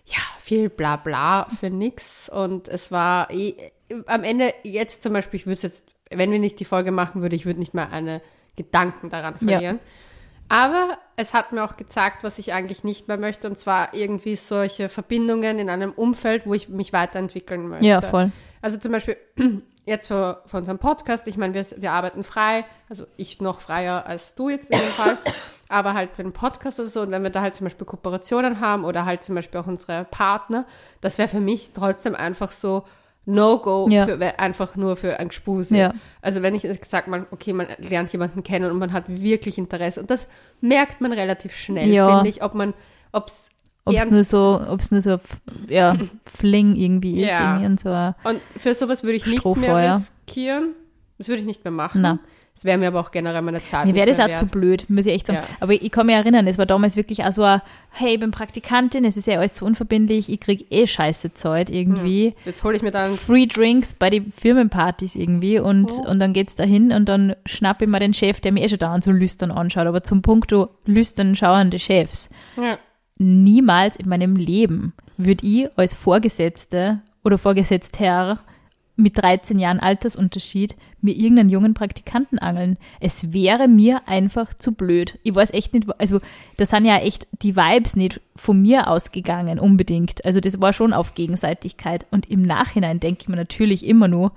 [0.04, 3.72] ja viel Blabla für nix und es war eh,
[4.06, 7.36] am Ende jetzt zum Beispiel, ich würde jetzt, wenn wir nicht die Folge machen würde,
[7.36, 8.20] ich würde nicht mal eine
[8.56, 9.48] Gedanken daran Ja.
[9.48, 9.78] verlieren.
[10.48, 14.36] Aber es hat mir auch gezeigt, was ich eigentlich nicht mehr möchte, und zwar irgendwie
[14.36, 17.86] solche Verbindungen in einem Umfeld, wo ich mich weiterentwickeln möchte.
[17.86, 18.30] Ja, voll.
[18.62, 19.16] Also zum Beispiel
[19.86, 24.06] jetzt für, für unseren Podcast, ich meine, wir, wir arbeiten frei, also ich noch freier
[24.06, 25.18] als du jetzt in dem Fall,
[25.68, 28.60] aber halt für den Podcast oder so, und wenn wir da halt zum Beispiel Kooperationen
[28.60, 30.64] haben oder halt zum Beispiel auch unsere Partner,
[31.00, 32.84] das wäre für mich trotzdem einfach so
[33.26, 34.06] No-Go, Ja.
[34.06, 35.76] für, einfach nur für ein Gespuse.
[35.76, 35.92] Ja.
[36.22, 40.00] Also wenn ich sage mal, okay, man lernt jemanden kennen und man hat wirklich Interesse
[40.00, 40.28] und das
[40.60, 42.08] merkt man relativ schnell, Ja.
[42.16, 42.72] finde ich, ob man,
[43.12, 43.50] ob es
[43.84, 45.18] Ob es nur so, ob es nur so,
[45.68, 47.90] ja, Fling irgendwie ist, irgendwie und so.
[48.24, 50.74] Und für sowas würde ich nichts mehr riskieren.
[51.18, 52.00] Das würde ich nicht mehr machen.
[52.02, 52.18] Na.
[52.58, 54.50] Es wäre mir aber auch generell meine Zeit Mir wäre das auch zu wert.
[54.52, 55.40] blöd, muss ich echt sagen.
[55.46, 55.56] Ja.
[55.60, 58.30] Aber ich kann mich erinnern, es war damals wirklich auch so ein, hey, ich bin
[58.30, 62.34] Praktikantin, es ist ja alles so unverbindlich, ich krieg eh scheiße Zeit irgendwie.
[62.46, 66.08] Jetzt hole ich mir dann Free Drinks bei den Firmenpartys irgendwie und, Oh.
[66.10, 68.78] und dann geht's dahin und dann schnapp ich mir den Chef, der mir eh schon
[68.78, 69.86] da so lüstern anschaut.
[69.86, 72.30] Aber zum Punkto lüstern schauende Chefs.
[72.58, 72.78] ja,
[73.18, 78.38] Niemals in meinem Leben würde ich als Vorgesetzte oder Vorgesetzter
[78.96, 82.78] mit 13 Jahren Altersunterschied mir irgendeinen jungen Praktikanten angeln.
[82.98, 85.18] Es wäre mir einfach zu blöd.
[85.22, 86.20] Ich weiß echt nicht, also
[86.56, 90.24] da sind ja echt die Vibes nicht von mir ausgegangen unbedingt.
[90.24, 92.06] Also das war schon auf Gegenseitigkeit.
[92.10, 94.32] Und im Nachhinein denke ich mir natürlich immer nur,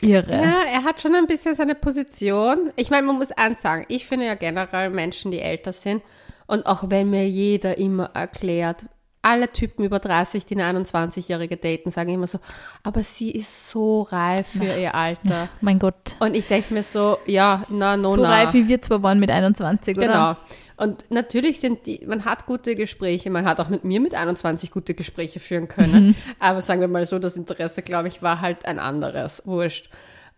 [0.00, 0.32] irre.
[0.32, 2.72] Ja, er hat schon ein bisschen seine Position.
[2.76, 6.02] Ich meine, man muss eins sagen, ich finde ja generell Menschen, die älter sind,
[6.46, 8.86] und auch wenn mir jeder immer erklärt,
[9.22, 12.38] alle Typen über 30, die eine 21-Jährige daten, sagen immer so,
[12.82, 14.76] aber sie ist so reif für ja.
[14.76, 15.48] ihr Alter.
[15.60, 16.16] Mein Gott.
[16.20, 18.30] Und ich denke mir so, ja, na, no, So na.
[18.30, 20.06] reif wie wir zwar waren mit 21, oder?
[20.06, 20.36] Genau.
[20.76, 24.70] Und natürlich sind die, man hat gute Gespräche, man hat auch mit mir mit 21
[24.70, 26.06] gute Gespräche führen können.
[26.08, 26.14] Mhm.
[26.38, 29.42] Aber sagen wir mal so, das Interesse, glaube ich, war halt ein anderes.
[29.44, 29.90] Wurscht.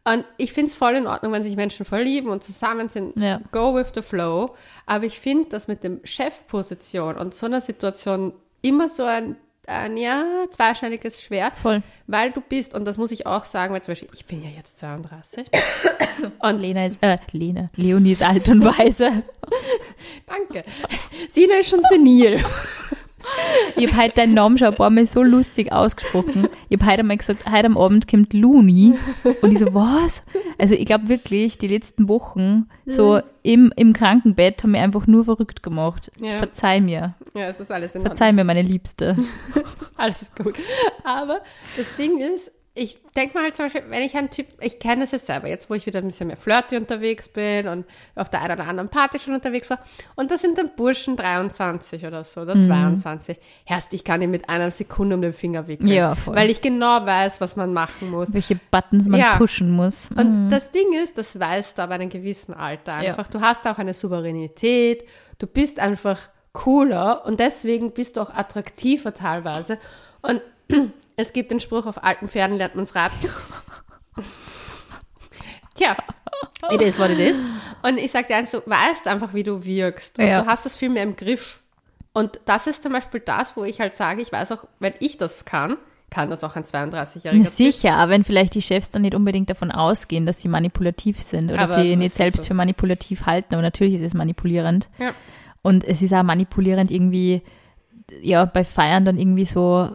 [0.02, 3.20] Und ich finde es voll in Ordnung, wenn sich Menschen verlieben und zusammen sind.
[3.20, 3.40] Ja.
[3.52, 4.56] Go with the flow.
[4.84, 9.96] Aber ich finde, dass mit dem Chefposition und so einer Situation immer so ein, ein
[9.96, 11.58] ja, zweischneidiges Schwert.
[11.58, 11.82] Voll.
[12.06, 14.50] Weil du bist, und das muss ich auch sagen, weil zum Beispiel, ich bin ja
[14.50, 15.46] jetzt 32.
[16.38, 19.22] und Lena ist, äh, Lena, Leonie ist alt und weise.
[20.26, 20.64] Danke.
[21.28, 22.42] Sina ist schon senil.
[23.76, 26.48] Ich habe heute deinen Namen schon ein paar Mal so lustig ausgesprochen.
[26.68, 28.94] Ich habe heute einmal gesagt, heute am Abend kommt Luni.
[29.40, 30.22] Und ich so, was?
[30.58, 35.24] Also ich glaube wirklich, die letzten Wochen so im, im Krankenbett haben mich einfach nur
[35.24, 36.10] verrückt gemacht.
[36.20, 36.38] Ja.
[36.38, 37.14] Verzeih mir.
[37.34, 39.16] Ja, es ist alles in Verzeih mir, meine Liebste.
[39.96, 40.54] alles gut.
[41.04, 41.40] Aber
[41.76, 45.02] das Ding ist, ich denke mal halt zum Beispiel, wenn ich ein Typ, ich kenne
[45.02, 48.30] das jetzt selber, jetzt wo ich wieder ein bisschen mehr flirty unterwegs bin und auf
[48.30, 49.78] der einen oder anderen Party schon unterwegs war,
[50.14, 53.38] und das sind dann Burschen 23 oder so, oder 22.
[53.66, 55.92] Erst ich kann ihn mit einer Sekunde um den Finger wickeln.
[55.92, 56.34] Ja, voll.
[56.34, 58.32] Weil ich genau weiß, was man machen muss.
[58.32, 59.36] Welche Buttons man Ja.
[59.36, 60.08] pushen muss.
[60.16, 63.28] Und das Ding ist, das weißt du aber einem gewissen Alter einfach.
[63.28, 65.04] Du hast auch eine Souveränität,
[65.38, 66.18] du bist einfach
[66.54, 69.78] cooler und deswegen bist du auch attraktiver teilweise.
[70.22, 70.40] Und
[71.16, 73.12] es gibt den Spruch, auf alten Pferden lernt man's Rad.
[75.74, 75.96] Tja,
[76.70, 77.38] it is what it is.
[77.82, 80.18] Und ich sag dir eins, du weißt einfach, wie du wirkst.
[80.18, 80.42] Und Ja.
[80.42, 81.60] du hast das viel mehr im Griff.
[82.12, 85.16] Und das ist zum Beispiel das, wo ich halt sage, ich weiß auch, wenn ich
[85.16, 85.78] das kann,
[86.10, 87.38] kann das auch ein 32-Jähriger.
[87.38, 91.22] Na, sicher, aber wenn vielleicht die Chefs dann nicht unbedingt davon ausgehen, dass sie manipulativ
[91.22, 92.48] sind oder Aber sie nicht selbst so.
[92.48, 94.90] für manipulativ halten, aber natürlich ist es manipulierend.
[94.98, 95.14] Ja.
[95.62, 97.40] Und es ist auch manipulierend irgendwie,
[98.20, 99.88] ja, bei Feiern dann irgendwie so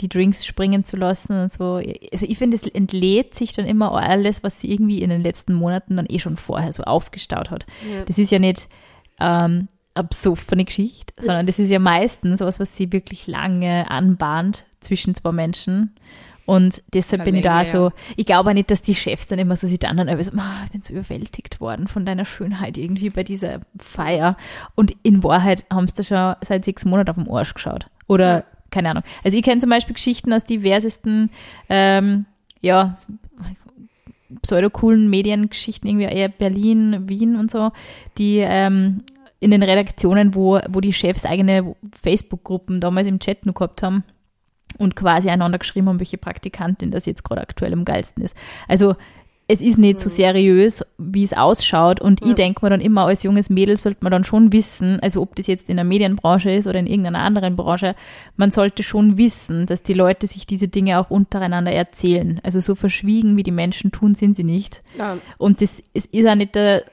[0.00, 1.74] die Drinks springen zu lassen und so.
[2.12, 5.52] Also ich finde, es entlädt sich dann immer alles, was sie irgendwie in den letzten
[5.54, 7.66] Monaten dann eh schon vorher so aufgestaut hat.
[7.92, 8.04] Ja.
[8.04, 8.68] Das ist ja nicht
[9.20, 14.64] ähm, eine besoffene Geschichte, sondern das ist ja meistens was, was sie wirklich lange anbahnt
[14.80, 15.94] zwischen zwei Menschen.
[16.44, 19.28] Und deshalb Ja, bin ich da länger, so, ich glaube auch nicht, dass die Chefs
[19.28, 22.24] dann immer so sich dann dann so, "Ah, ich bin so überwältigt worden von deiner
[22.24, 24.36] Schönheit irgendwie bei dieser Feier.
[24.74, 27.86] Und in Wahrheit haben sie da schon seit sechs Monaten auf dem Arsch geschaut.
[28.08, 28.44] Oder, Ja.
[28.72, 29.04] Keine Ahnung.
[29.22, 31.30] Also ich kenne zum Beispiel Geschichten aus diversesten,
[31.68, 32.26] ähm,
[32.60, 32.96] ja,
[34.40, 37.70] pseudocoolen Mediengeschichten, irgendwie eher Berlin, Wien und so,
[38.18, 39.02] die ähm,
[39.40, 44.04] in den Redaktionen, wo, wo die Chefs eigene Facebook-Gruppen damals im Chat nur gehabt haben
[44.78, 48.36] und quasi einander geschrieben haben, welche Praktikantin das jetzt gerade aktuell am geilsten ist.
[48.68, 48.94] Also
[49.48, 52.00] es ist nicht so seriös, wie es ausschaut.
[52.00, 55.20] Und ich denke mir dann immer, als junges Mädel sollte man dann schon wissen, also
[55.20, 57.94] ob das jetzt in der Medienbranche ist oder in irgendeiner anderen Branche,
[58.36, 62.40] man sollte schon wissen, dass die Leute sich diese Dinge auch untereinander erzählen.
[62.42, 64.82] Also so verschwiegen, wie die Menschen tun, sind sie nicht.
[64.96, 65.18] Ja.
[65.38, 66.84] Und das ist, ist auch nicht der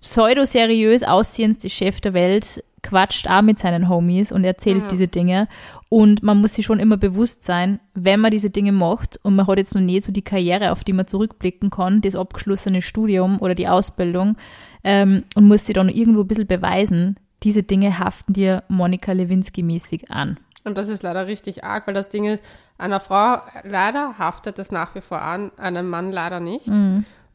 [0.00, 4.88] pseudo-seriös aussehendste Chef der Welt, quatscht auch mit seinen Homies und erzählt Ja.
[4.88, 5.48] diese Dinge.
[5.92, 9.46] Und man muss sich schon immer bewusst sein, wenn man diese Dinge macht und man
[9.46, 13.38] hat jetzt noch nicht so die Karriere, auf die man zurückblicken kann, das abgeschlossene Studium
[13.42, 14.36] oder die Ausbildung
[14.84, 20.10] ähm, und muss sich dann irgendwo ein bisschen beweisen, diese Dinge haften dir Monika Lewinsky-mäßig
[20.10, 20.38] an.
[20.64, 22.42] Und das ist leider richtig arg, weil das Ding ist,
[22.78, 26.70] einer Frau leider haftet es nach wie vor an, einem Mann leider nicht,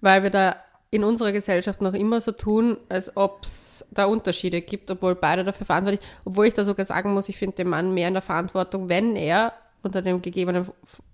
[0.02, 0.56] weil wir da
[0.90, 5.44] in unserer Gesellschaft noch immer so tun, als ob es da Unterschiede gibt, obwohl beide
[5.44, 8.24] dafür verantwortlich Obwohl ich da sogar sagen muss, ich finde den Mann mehr in der
[8.24, 10.70] Verantwortung, wenn er unter den gegebenen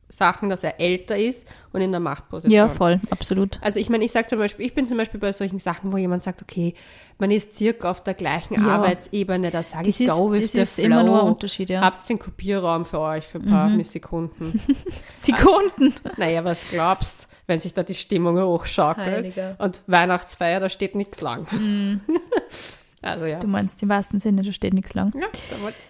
[0.10, 2.52] Sachen, dass er älter ist und in der Machtposition.
[2.54, 3.60] Ja, voll, absolut.
[3.62, 5.98] Also ich meine, ich sage zum Beispiel, ich bin zum Beispiel bei solchen Sachen, wo
[5.98, 6.76] jemand sagt, okay,
[7.18, 8.68] man ist circa auf der gleichen Ja.
[8.76, 10.86] Arbeitsebene, da sage ich, go with das ist flow.
[10.86, 11.80] immer nur ein Unterschied, ja.
[11.82, 11.86] Mhm.
[11.86, 14.60] Habt den Kopierraum für euch für ein paar Sekunden.
[15.18, 15.94] Sekunden.
[16.18, 19.56] naja, was glaubst, wenn sich da die Stimmung hochschaukelt Heiliger.
[19.60, 21.48] und Weihnachtsfeier, da steht nichts lang.
[23.04, 23.40] also ja.
[23.40, 25.12] Du meinst im wahrsten Sinne, da steht nichts lang.
[25.20, 25.28] Ja,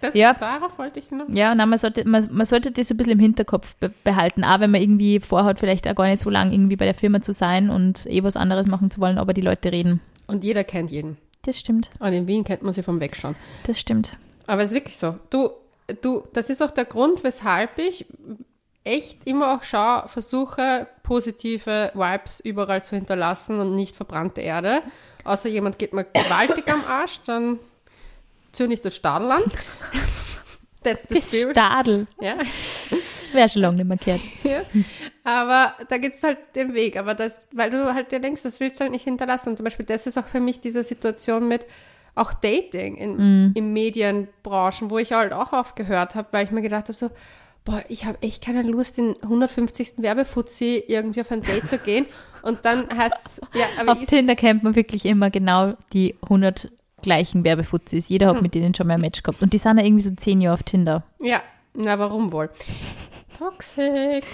[0.00, 0.34] das, Ja.
[0.34, 1.28] darauf wollte ich noch.
[1.28, 4.60] Ja, na, man sollte, man, man sollte das ein bisschen im Hinterkopf be behalten, auch
[4.60, 7.32] wenn man irgendwie vorhat, vielleicht auch gar nicht so lange irgendwie bei der Firma zu
[7.32, 10.00] sein und eh was anderes machen zu wollen, aber die Leute reden.
[10.26, 11.16] Und jeder kennt jeden.
[11.42, 13.36] Das stimmt, Und in Wien kennt man sie vom Wegschauen.
[13.66, 14.16] das stimmt.
[14.46, 15.16] Aber es ist wirklich so.
[15.30, 15.50] Du,
[16.02, 18.06] du, das ist auch der Grund, weshalb ich
[18.84, 24.82] echt immer auch schaue, versuche, positive Vibes überall zu hinterlassen und nicht verbrannte Erde.
[25.24, 27.58] Außer jemand geht mir gewaltig am Arsch, dann
[28.52, 29.42] zünde ich das Stadel an.
[30.82, 31.52] That's the Das spirit.
[31.52, 32.06] Stadel.
[32.20, 32.36] Ja.
[33.32, 34.20] Wäre schon lange nicht mehr gehört.
[34.44, 34.60] Ja.
[35.24, 36.98] Aber da gibt es halt den Weg.
[36.98, 39.48] Aber das, weil du halt dir denkst, das willst du halt nicht hinterlassen.
[39.50, 41.64] Und zum Beispiel, das ist auch für mich diese Situation mit
[42.14, 46.84] auch Dating in, in Medienbranchen, wo ich halt auch aufgehört habe, weil ich mir gedacht
[46.88, 47.10] habe, so,
[47.64, 49.94] boah, ich habe echt keine Lust, den 150.
[49.98, 52.06] Werbefuzzi irgendwie auf ein Date zu gehen.
[52.42, 56.70] Und dann heißt es, ja, aber Auf Tinder kennt man wirklich immer genau die 100
[57.02, 58.08] gleichen Werbefuzis.
[58.08, 58.34] Jeder Hm.
[58.36, 59.42] hat mit denen schon mal ein Match gehabt.
[59.42, 61.04] Und die sind ja irgendwie so 10 Jahre auf Tinder.
[61.20, 61.42] ja,
[61.76, 62.50] na, warum wohl?
[63.38, 64.24] Toxic,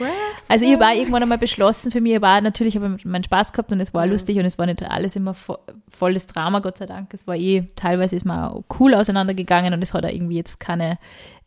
[0.49, 3.53] Also ich habe irgendwann einmal beschlossen für mich, ich war natürlich habe ich meinen Spaß
[3.53, 5.59] gehabt und es war lustig und es war nicht alles immer vo
[5.89, 7.13] volles Drama, Gott sei Dank.
[7.13, 10.61] Es war eh, teilweise ist man auch cool auseinandergegangen und es hat auch irgendwie jetzt
[10.61, 10.99] keine,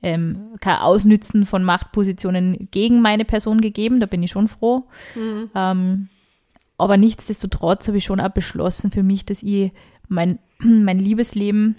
[0.02, 4.84] ähm, kein Ausnützen von Machtpositionen gegen meine Person gegeben, da bin ich schon froh.
[5.56, 6.10] Ähm,
[6.78, 9.72] aber nichtsdestotrotz habe ich schon auch beschlossen für mich, dass ich
[10.08, 11.78] mein, mein Liebesleben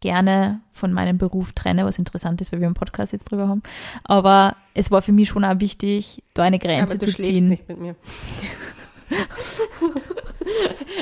[0.00, 3.62] gerne von meinem Beruf trenne, was interessant ist, weil wir einen Podcast jetzt drüber haben.
[4.04, 7.48] Aber es war für mich schon auch wichtig, da eine Grenze aber du zu ziehen.
[7.48, 7.96] nicht mit mir.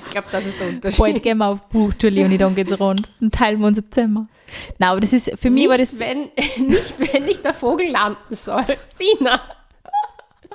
[0.04, 0.98] ich glaube, das ist der Unterschied.
[0.98, 3.10] Bald gehen wir auf Buchtour, Leonie, dann geht's rund.
[3.20, 4.24] Dann teilen wir unser Zimmer.
[4.78, 6.20] Nein, aber das ist, für mich nicht, war das, Wenn,
[6.68, 8.64] nicht, wenn nicht der Vogel landen soll.
[8.88, 9.40] Sina.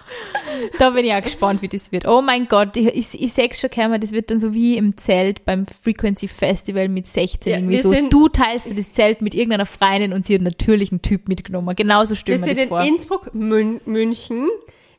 [0.80, 2.06] da bin ich auch gespannt, wie das wird.
[2.08, 4.98] Oh mein Gott, ich, ich, ich sehe schon kommen, das wird dann so wie im
[4.98, 7.92] Zelt beim Frequency Festival mit 16 Ja, irgendwie so.
[7.92, 11.28] sind- Du teilst dir das Zelt mit irgendeiner Freundin und sie hat natürlich einen Typ
[11.28, 11.76] mitgenommen.
[11.76, 12.84] Genauso Wir stellen wir sind das in vor.
[12.84, 14.50] Innsbruck, Mün München.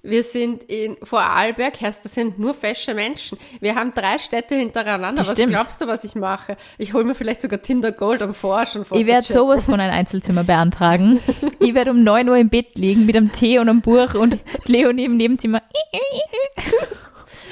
[0.07, 3.39] Wir sind in Vorarlberg, heißt, das sind nur fesche Menschen.
[3.61, 5.15] Wir haben drei Städte hintereinander.
[5.15, 5.55] Das was stimmt.
[5.55, 6.59] glaubst du, was ich mache?
[6.77, 8.99] Ich hole mir vielleicht sogar Tinder Gold am Vorschen vor.
[8.99, 11.21] Ich werde sowas von ein Einzelzimmer beantragen.
[11.59, 14.37] ich werde um 9 Uhr im Bett liegen mit einem Tee und einem Buch und
[14.67, 15.63] Leonie im Nebenzimmer.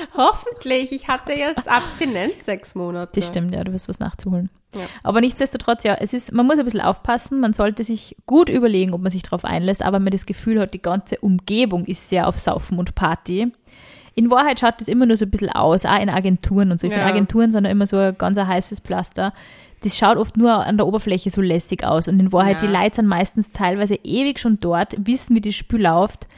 [0.16, 0.92] Hoffentlich.
[0.92, 3.12] Ich hatte jetzt Abstinenz sechs Monate.
[3.14, 4.50] Das stimmt, ja, du wirst was nachzuholen.
[4.74, 4.80] Ja.
[5.02, 8.94] Aber nichtsdestotrotz, ja, es ist, man muss ein bisschen aufpassen, man sollte sich gut überlegen,
[8.94, 12.26] ob man sich darauf einlässt, aber man das Gefühl hat, die ganze Umgebung ist sehr
[12.26, 13.52] auf Saufen und Party.
[14.14, 16.86] In Wahrheit schaut das immer nur so ein bisschen aus, auch in Agenturen und so.
[16.86, 17.12] Ich finde, Ja.
[17.12, 19.32] Agenturen sind ja immer so ein ganz ein heißes Pflaster.
[19.82, 22.08] Das schaut oft nur an der Oberfläche so lässig aus.
[22.08, 22.68] Und in Wahrheit, Ja.
[22.68, 26.28] die Leute sind meistens teilweise ewig schon dort, wissen, wie das Spiel läuft,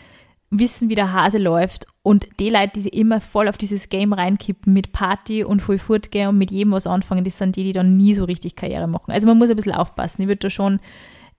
[0.59, 1.87] wissen, wie der Hase läuft.
[2.03, 5.79] Und die Leute, die sich immer voll auf dieses Game reinkippen mit Party und voll
[5.79, 8.87] fortgehen und mit jedem was anfangen, das sind die, die dann nie so richtig Karriere
[8.87, 9.13] machen.
[9.13, 10.23] Also man muss ein bisschen aufpassen.
[10.23, 10.81] Ich würde da schon,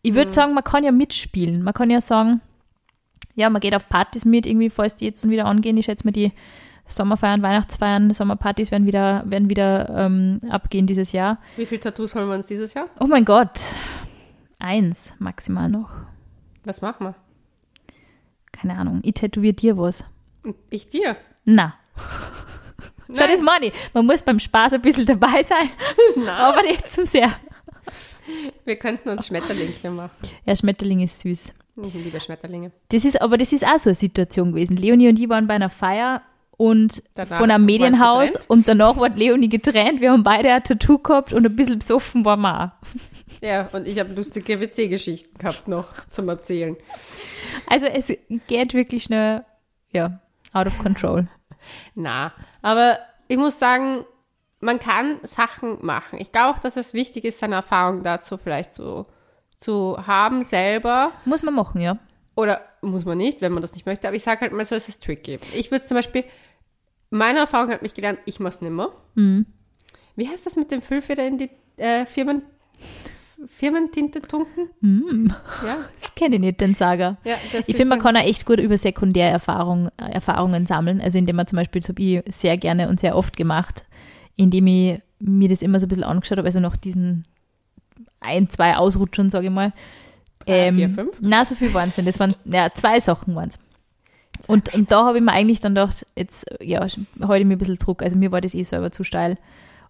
[0.01, 1.61] ich würde sagen, man kann ja mitspielen.
[1.61, 2.41] Man kann ja sagen,
[3.35, 5.77] ja, man geht auf Partys mit, irgendwie, falls die jetzt dann wieder angehen.
[5.77, 6.31] Ich schätze mal, die
[6.85, 11.39] Sommerfeiern, Weihnachtsfeiern, Sommerpartys werden wieder, werden wieder ähm, abgehen dieses Jahr.
[11.57, 12.87] Wie viele Tattoos holen wir uns dieses Jahr?
[12.99, 13.59] Oh mein Gott.
[14.59, 15.89] Eins maximal noch.
[16.63, 17.15] Was machen wir?
[18.59, 18.99] Keine Ahnung.
[19.03, 20.03] Ich tätowiere dir was.
[20.69, 21.15] Ich dir.
[21.43, 21.75] Na.
[23.07, 23.29] Schau, Nein.
[23.31, 23.73] das meine ich.
[23.93, 25.69] Man muss beim Spaß ein bisschen dabei sein,
[26.15, 26.27] Nein.
[26.29, 27.29] aber nicht zu sehr.
[28.63, 30.11] Wir könnten uns Schmetterlingchen machen.
[30.45, 31.53] Ja, Schmetterling ist süß.
[31.83, 32.71] Ich liebe Schmetterlinge.
[32.89, 34.77] Das ist, aber das ist auch so eine Situation gewesen.
[34.77, 36.21] Leonie und ich waren bei einer Feier
[36.57, 39.99] und Danach von einem Medienhaus und danach war Leonie getrennt.
[40.01, 42.69] Wir haben beide ein Tattoo gehabt und ein bisschen besoffen waren wir auch.
[43.41, 46.75] Ja, und ich habe lustige WC-Geschichten gehabt noch zum Erzählen.
[47.67, 48.11] Also es
[48.47, 49.45] geht wirklich schnell,
[49.91, 50.19] ja,
[50.53, 51.27] out of control.
[51.95, 54.05] Na, aber ich muss sagen,
[54.59, 56.19] man kann Sachen machen.
[56.19, 59.05] Ich glaube auch, dass es wichtig ist, seine Erfahrung dazu vielleicht so
[59.57, 61.11] zu haben selber.
[61.25, 61.97] Muss man machen, ja.
[62.35, 64.07] Oder muss man nicht, wenn man das nicht möchte.
[64.07, 65.39] Aber ich sage halt mal so, es ist tricky.
[65.53, 66.23] Ich würde zum Beispiel,
[67.09, 68.91] meine Erfahrung hat mich gelernt, ich mache es nimmer.
[69.15, 69.45] Mhm.
[70.15, 72.43] Wie heißt das mit dem Füllfeder in die äh, Firmen,
[73.47, 74.69] Firmentinte tunken?
[74.81, 75.33] Mhm.
[75.65, 77.17] Ja, Das kenne ich nicht, den Saga.
[77.23, 77.35] ja
[77.67, 81.01] Ich finde, man kann auch echt gut über Sekundärerfahrung, äh, Erfahrungen sammeln.
[81.01, 83.85] Also indem man zum Beispiel, das habe ich sehr gerne und sehr oft gemacht,
[84.35, 87.25] indem ich mir das immer so ein bisschen angeschaut habe, also nach diesen
[88.19, 89.73] ein, zwei Ausrutschern, sage ich mal.
[90.45, 91.17] Drei, vier, fünf?
[91.21, 92.07] Na, so viel waren es nicht.
[92.07, 93.59] Das waren, ja, zwei Sachen waren es.
[94.47, 97.57] Und, und da habe ich mir eigentlich dann gedacht, jetzt, ja, heute ich mir ein
[97.57, 98.03] bisschen Druck.
[98.03, 99.37] Also mir war das eh selber zu steil.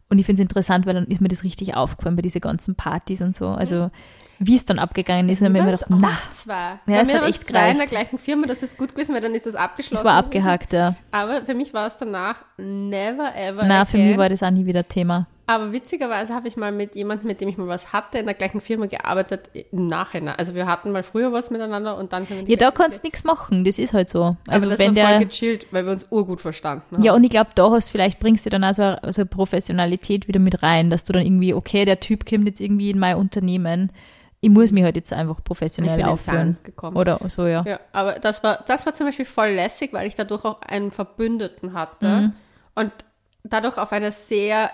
[0.10, 2.76] Und ich finde es interessant, weil dann ist mir das richtig aufgefallen bei diesen ganzen
[2.76, 3.48] Partys und so.
[3.48, 3.89] Also
[4.38, 6.94] wie es dann abgegangen ist, und dann habe ich mir Wir gedacht, na, zwei.
[6.94, 7.89] Ja, es hat echt zwei in der gereicht.
[7.89, 10.06] gleichen Firma, das ist gut gewesen, weil dann ist das abgeschlossen.
[10.06, 10.96] es war abgehakt, ja.
[11.12, 14.65] Aber für mich war es danach never ever Na, für mich war das auch nie
[14.65, 15.28] wieder Thema.
[15.48, 18.34] Aber witzigerweise habe ich mal mit jemandem, mit dem ich mal was hatte, in der
[18.34, 20.36] gleichen Firma gearbeitet, im Nachhinein.
[20.38, 23.08] Also wir hatten mal früher was miteinander und dann sind wir Ja, da kannst du
[23.08, 24.38] nichts machen, das ist halt so.
[24.48, 27.04] Also Aber das wenn war voll der, gechillt, weil wir uns urgut verstanden haben.
[27.04, 29.28] ja, und ich glaube, da hast vielleicht bringst du dann auch so eine, so eine
[29.28, 32.98] Professionalität wieder mit rein, dass du dann irgendwie, okay, der Typ kommt jetzt irgendwie in
[32.98, 33.92] mein Unternehmen,
[34.42, 36.58] ich muss mich halt jetzt einfach Ich professionell bin in aufführen.
[36.64, 36.98] Gekommen.
[36.98, 37.64] Oder so, ja.
[37.68, 40.92] Ja, aber das war, das war zum Beispiel voll lässig, weil ich dadurch auch einen
[40.92, 42.34] Verbündeten hatte Mhm.
[42.76, 42.92] und
[43.44, 44.70] dadurch auf einer sehr,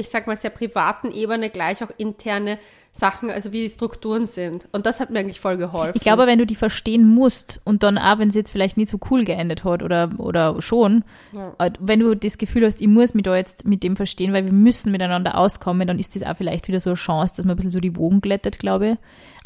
[0.00, 2.58] ich sag mal, sehr privaten Ebene gleich auch interne
[2.92, 4.66] Sachen, also wie die Strukturen sind.
[4.72, 5.92] Und das hat mir eigentlich voll geholfen.
[5.94, 8.88] Ich glaube, wenn du die verstehen musst und dann auch, wenn es jetzt vielleicht nicht
[8.88, 11.54] so cool geendet hat oder, oder schon, Ja.
[11.58, 14.44] äh, wenn du das Gefühl hast, ich muss mich da jetzt mit dem verstehen, weil
[14.44, 17.52] wir müssen miteinander auskommen, dann ist das auch vielleicht wieder so eine Chance, dass man
[17.52, 18.96] ein bisschen so die Wogen glättet, glaube ich.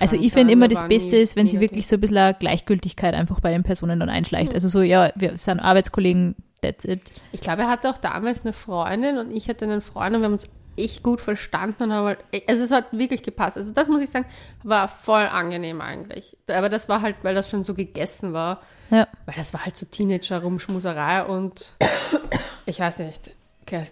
[0.01, 2.35] Also Kann ich finde immer, das Beste nie ist, wenn sie wirklich so ein bisschen
[2.39, 4.55] Gleichgültigkeit einfach bei den Personen dann einschleicht.
[4.55, 7.13] Also so, ja, wir sind Arbeitskollegen, that's it.
[7.33, 10.27] Ich glaube, er hatte auch damals eine Freundin und ich hatte einen Freund und wir
[10.27, 13.57] haben uns echt gut verstanden und haben halt, also es hat wirklich gepasst.
[13.57, 14.27] Also das muss ich sagen,
[14.65, 16.37] war voll angenehm eigentlich.
[16.49, 19.07] Aber das war halt, weil das schon so gegessen war, Ja.
[19.27, 21.75] weil das war halt so Teenager-Rumschmuserei und
[22.67, 23.31] ich weiß nicht,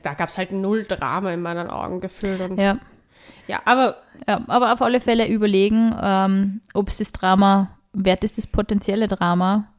[0.03, 2.41] da gab es halt null Drama in meinen Augen gefühlt.
[2.41, 2.79] Und, ja.
[3.47, 3.61] Ja.
[3.65, 8.47] aber Ja, aber auf alle Fälle überlegen, ähm, ob es das Drama wert ist, das
[8.47, 9.72] potenzielle Drama.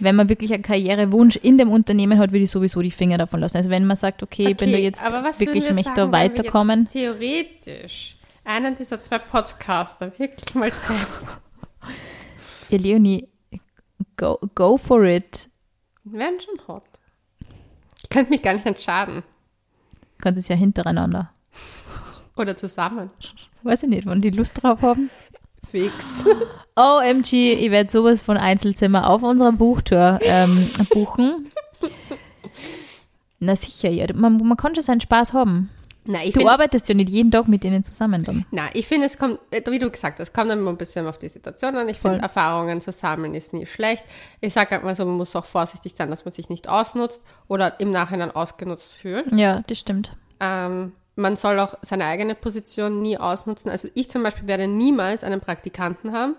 [0.00, 3.40] Wenn man wirklich einen Karrierewunsch in dem Unternehmen hat, würde ich sowieso die Finger davon
[3.40, 3.56] lassen.
[3.56, 6.26] Also wenn man sagt, okay, okay, jetzt aber was wirklich wir möchte sagen, wenn wir
[6.26, 6.88] jetzt weiterkommen.
[6.88, 11.28] Theoretisch einen dieser zwei Podcaster wirklich mal treffen.
[12.70, 13.28] Ja, Leonie,
[14.16, 15.48] go, go for it.
[16.04, 16.84] Wären schon hot.
[18.02, 19.22] Ich könnte mich gar nicht entscheiden.
[19.92, 21.30] Du kannst es ja hintereinander.
[22.36, 23.08] Oder zusammen.
[23.62, 25.10] Weiß ich nicht, wann die Lust drauf haben.
[25.70, 26.24] Fix.
[26.76, 31.50] OMG, ich werde sowas von Einzelzimmer auf unserer Buchtour ähm, buchen.
[33.40, 34.06] Na sicher, ja.
[34.14, 35.70] Man, man kann schon seinen Spaß haben.
[36.10, 38.46] Na, ich Du finde, arbeitest ja nicht jeden Tag mit denen zusammen dann.
[38.50, 41.06] na, ich finde, es kommt, äh, wie du gesagt hast, es kommt immer ein bisschen
[41.06, 41.88] auf die Situation an.
[41.88, 42.20] Ich finde.
[42.20, 44.04] Erfahrungen zu sammeln ist nie schlecht.
[44.40, 47.20] Ich sage halt mal so, man muss auch vorsichtig sein, dass man sich nicht ausnutzt
[47.46, 49.26] oder im Nachhinein ausgenutzt fühlt.
[49.32, 50.16] Ja, das stimmt.
[50.40, 53.70] Ähm, man soll auch seine eigene Position nie ausnutzen.
[53.70, 56.36] Also ich zum Beispiel werde niemals einen Praktikanten haben,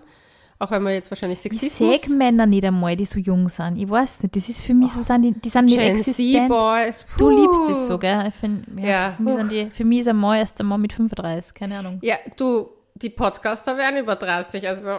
[0.58, 2.00] auch wenn man jetzt wahrscheinlich Ich Sexismus...
[2.02, 3.76] sehe Männer nicht einmal, die so jung sind.
[3.76, 6.48] Ich weiß nicht, das ist für mich so, sind die, die sind nicht Gen existent.
[6.50, 7.04] Z-Boys.
[7.18, 8.24] Du liebst es so, gell?
[8.28, 9.12] Ich find, ja, Ja.
[9.16, 11.98] Für, mich sind die, für mich ist ein Mann erst einmal mit 35, keine Ahnung.
[12.02, 14.98] Ja, du, die Podcaster werden über 30, also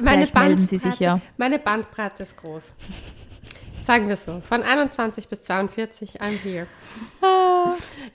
[0.00, 1.20] meine Bandbreite- ja.
[1.36, 2.72] Meine Bandbreite ist groß.
[3.84, 6.66] Sagen wir so, von 21 bis 42, I'm here.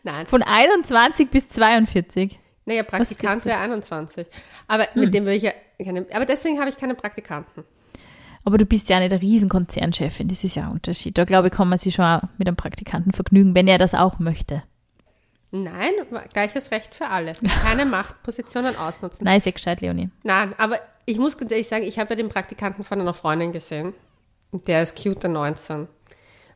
[0.04, 2.40] Nein, Von 21 bis 42.
[2.66, 4.28] naja, Praktikant wäre 21.
[4.68, 5.02] Aber Hm.
[5.02, 5.52] mit dem will ich ja
[5.84, 7.64] keine, aber deswegen habe ich keine Praktikanten.
[8.44, 11.18] Aber du bist ja nicht eine Riesenkonzernchefin, das ist ja ein Unterschied.
[11.18, 13.94] Da glaube ich, kann man sich schon auch mit einem Praktikanten vergnügen, wenn er das
[13.94, 14.64] auch möchte.
[15.52, 15.92] Nein,
[16.34, 17.34] gleiches Recht für alle.
[17.64, 19.26] Keine Machtpositionen ausnutzen.
[19.26, 20.10] Nein, sehr gescheit, Leonie.
[20.24, 23.52] Nein, aber ich muss ganz ehrlich sagen, ich habe ja den Praktikanten von einer Freundin
[23.52, 23.94] gesehen.
[24.52, 25.88] Der ist cute, der 19.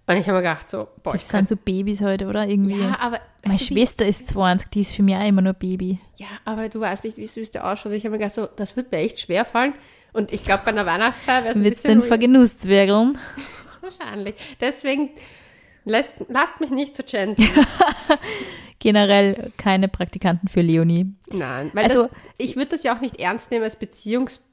[0.08, 2.48] Und ich habe mir gedacht, so, boah, Das ich sind so Babys heute, oder?
[2.48, 2.80] Irgendwie.
[2.82, 6.00] Ja, aber Meine wie- Schwester ist 20, die ist für mich auch immer nur Baby.
[6.18, 7.92] Ja, aber du weißt nicht, wie süß der ausschaut.
[7.94, 9.74] Ich habe mir gedacht, so, das wird mir echt schwer fallen.
[10.14, 13.18] Und ich glaube, bei einer Weihnachtsfeier wäre es ein Wird's bisschen den vergenusszwergeln?
[13.82, 14.36] wahrscheinlich.
[14.60, 15.12] Deswegen
[15.86, 17.48] lasst, lasst mich nicht zu Jensen.
[18.80, 21.14] Generell keine Praktikanten für Leonie.
[21.32, 23.76] Nein, weil Also- das, ich würde das ja auch nicht ernst nehmen als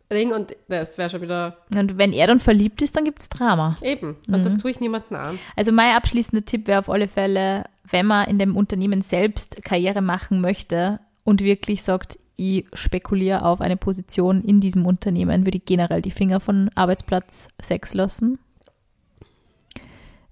[0.08, 3.76] Beziehungsding und das wäre schon wieder Und wenn er dann verliebt ist, dann gibt's Drama.
[3.82, 4.16] eben.
[4.26, 5.38] Und das tue ich niemandem an.
[5.56, 10.00] Also mein abschließender Tipp wäre auf alle Fälle, wenn man in dem Unternehmen selbst Karriere
[10.02, 15.64] machen möchte und wirklich sagt, ich spekuliere auf eine Position in diesem Unternehmen, würde ich
[15.64, 18.38] generell die Finger von Arbeitsplatz Sex lassen.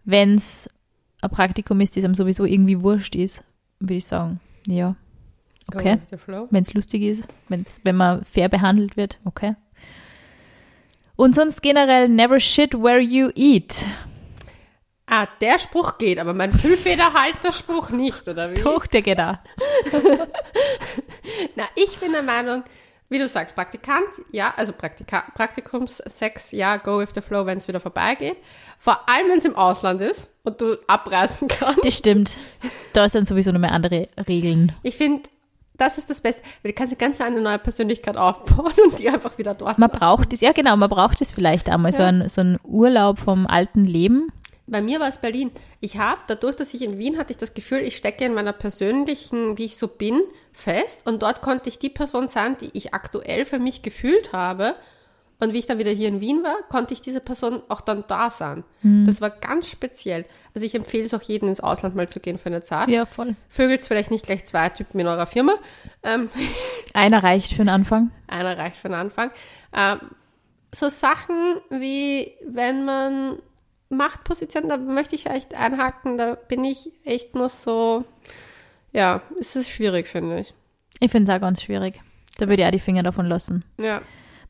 [0.04, 0.70] Wenn es
[1.20, 3.44] ein Praktikum ist, das einem sowieso irgendwie wurscht ist,
[3.80, 4.94] würde ich sagen, ja,
[5.74, 5.98] Okay.
[6.50, 9.56] wenn es lustig ist, wenn's, wenn man fair behandelt wird, okay.
[11.16, 13.84] Und sonst generell never shit where you eat.
[15.08, 18.60] Ah, der Spruch geht, aber mein Füllfederhalter Spruch nicht, oder wie?
[18.60, 19.36] Doch, der geht auch.
[21.54, 22.64] Na, ich bin der Meinung,
[23.08, 27.68] wie du sagst, Praktikant, ja, also Praktika Praktikumssex, ja, go with the flow, wenn es
[27.68, 28.36] wieder vorbeigeht.
[28.80, 31.84] Vor allem, wenn es im Ausland ist und du abreisen kannst.
[31.84, 32.36] Das stimmt.
[32.92, 34.72] Da sind sowieso noch mehr andere Regeln.
[34.82, 35.28] Ich finde,
[35.78, 39.08] das ist das Beste, weil du kannst eine ganz eine neue Persönlichkeit aufbauen und die
[39.08, 39.98] einfach wieder dort Man lassen.
[40.00, 42.06] braucht es, ja genau, man braucht es vielleicht einmal, so, Ja.
[42.08, 44.28] ein, so ein Urlaub vom alten Leben.
[44.68, 45.52] Bei mir war es Berlin.
[45.80, 48.52] Ich habe, dadurch, dass ich in Wien hatte, ich das Gefühl, ich stecke in meiner
[48.52, 50.20] persönlichen, wie ich so bin,
[50.52, 51.06] fest.
[51.06, 54.74] Und dort konnte ich die Person sein, die ich aktuell für mich gefühlt habe.
[55.38, 58.04] Und wie ich dann wieder hier in Wien war, konnte ich diese Person auch dann
[58.08, 58.64] da sein.
[58.82, 60.24] Das war ganz speziell.
[60.54, 62.88] Also ich empfehle es auch jedem, ins Ausland mal zu gehen für eine Zeit.
[62.88, 63.36] Ja, voll.
[63.50, 65.52] Vögelt vielleicht nicht gleich zwei Typen in eurer Firma.
[66.02, 66.30] Ähm,
[66.94, 68.10] Einer reicht für den Anfang.
[68.28, 69.30] einer reicht für den Anfang.
[69.76, 69.98] Ähm,
[70.74, 73.38] so Sachen wie, wenn man
[73.90, 78.04] Machtpositionen, da möchte ich echt einhaken, da bin ich echt nur so,
[78.92, 80.54] ja, es ist schwierig, finde ich.
[81.00, 82.00] Ich finde es auch ganz schwierig.
[82.38, 83.64] Da würde ich auch die Finger davon lassen.
[83.80, 84.00] Ja.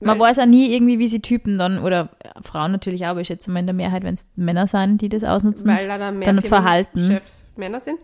[0.01, 2.11] Man Weil- weiß auch nie irgendwie, wie sie Typen dann, oder
[2.43, 5.09] Frauen natürlich auch, aber ich schätze mal in der Mehrheit, wenn es Männer sind, die
[5.09, 5.69] das ausnutzen.
[5.71, 7.03] weil leider mehr Dann Verhalten.
[7.05, 7.99] Chefs Männer sind.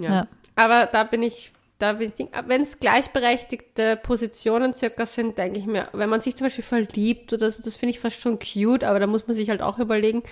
[0.00, 0.10] Ja.
[0.14, 0.28] Ja.
[0.56, 5.66] Aber da bin ich, da bin ich, wenn es gleichberechtigte Positionen circa sind, denke ich
[5.66, 8.84] mir, wenn man sich zum Beispiel verliebt oder so, das finde ich fast schon cute,
[8.84, 10.22] aber da muss man sich halt auch überlegen,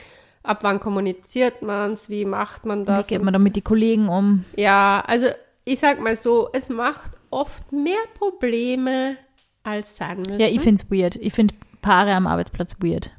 [0.44, 3.06] ab wann kommuniziert man es, wie macht man Wie das.
[3.08, 4.44] geht man dann mit den Kollegen um?
[4.56, 5.26] ja, also
[5.64, 9.16] ich sag mal so, es macht oft mehr Probleme
[9.64, 10.40] als sein müssen.
[10.40, 11.16] Ja, ich finde es weird.
[11.16, 13.10] Ich finde Paare am Arbeitsplatz weird.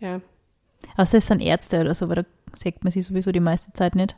[0.00, 0.20] ja.
[0.96, 2.24] Außer es sind Ärzte oder so, weil da
[2.56, 4.16] sieht man sie sowieso die meiste Zeit nicht.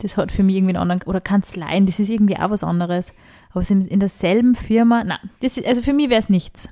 [0.00, 3.12] Das hat für mich irgendwie einen anderen, oder Kanzleien, das ist irgendwie auch was anderes.
[3.50, 6.68] Aber es in derselben Firma, na, das ist, also für mich wäre es nichts.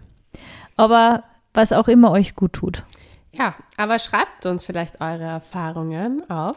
[0.77, 1.25] Aber
[1.55, 2.85] was auch immer euch gut tut,
[3.33, 6.57] Ja, aber schreibt uns vielleicht eure Erfahrungen auf.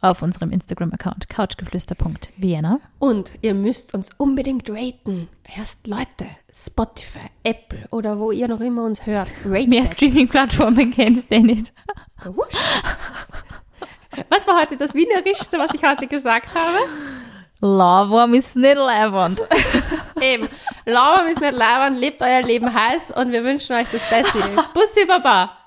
[0.00, 2.80] Auf unserem Instagram-Account couchgeflüster.vienna.
[2.98, 5.28] Und ihr müsst uns unbedingt raten.
[5.56, 9.28] Erst Leute, Spotify, Apple oder wo ihr noch immer uns hört.
[9.44, 9.86] Rate Mehr.
[9.86, 11.72] Streaming-Plattformen kennst du nicht.
[12.24, 12.54] Wusch.
[14.28, 16.78] Was war heute das Wienerischste, was ich heute gesagt habe?
[17.60, 19.42] Lava ist nicht leibend.
[20.20, 20.48] Eben,
[20.86, 24.38] Lauber ist nicht labern, lebt euer Leben heiß und wir wünschen euch das Beste.
[24.74, 25.59] Bussi Baba!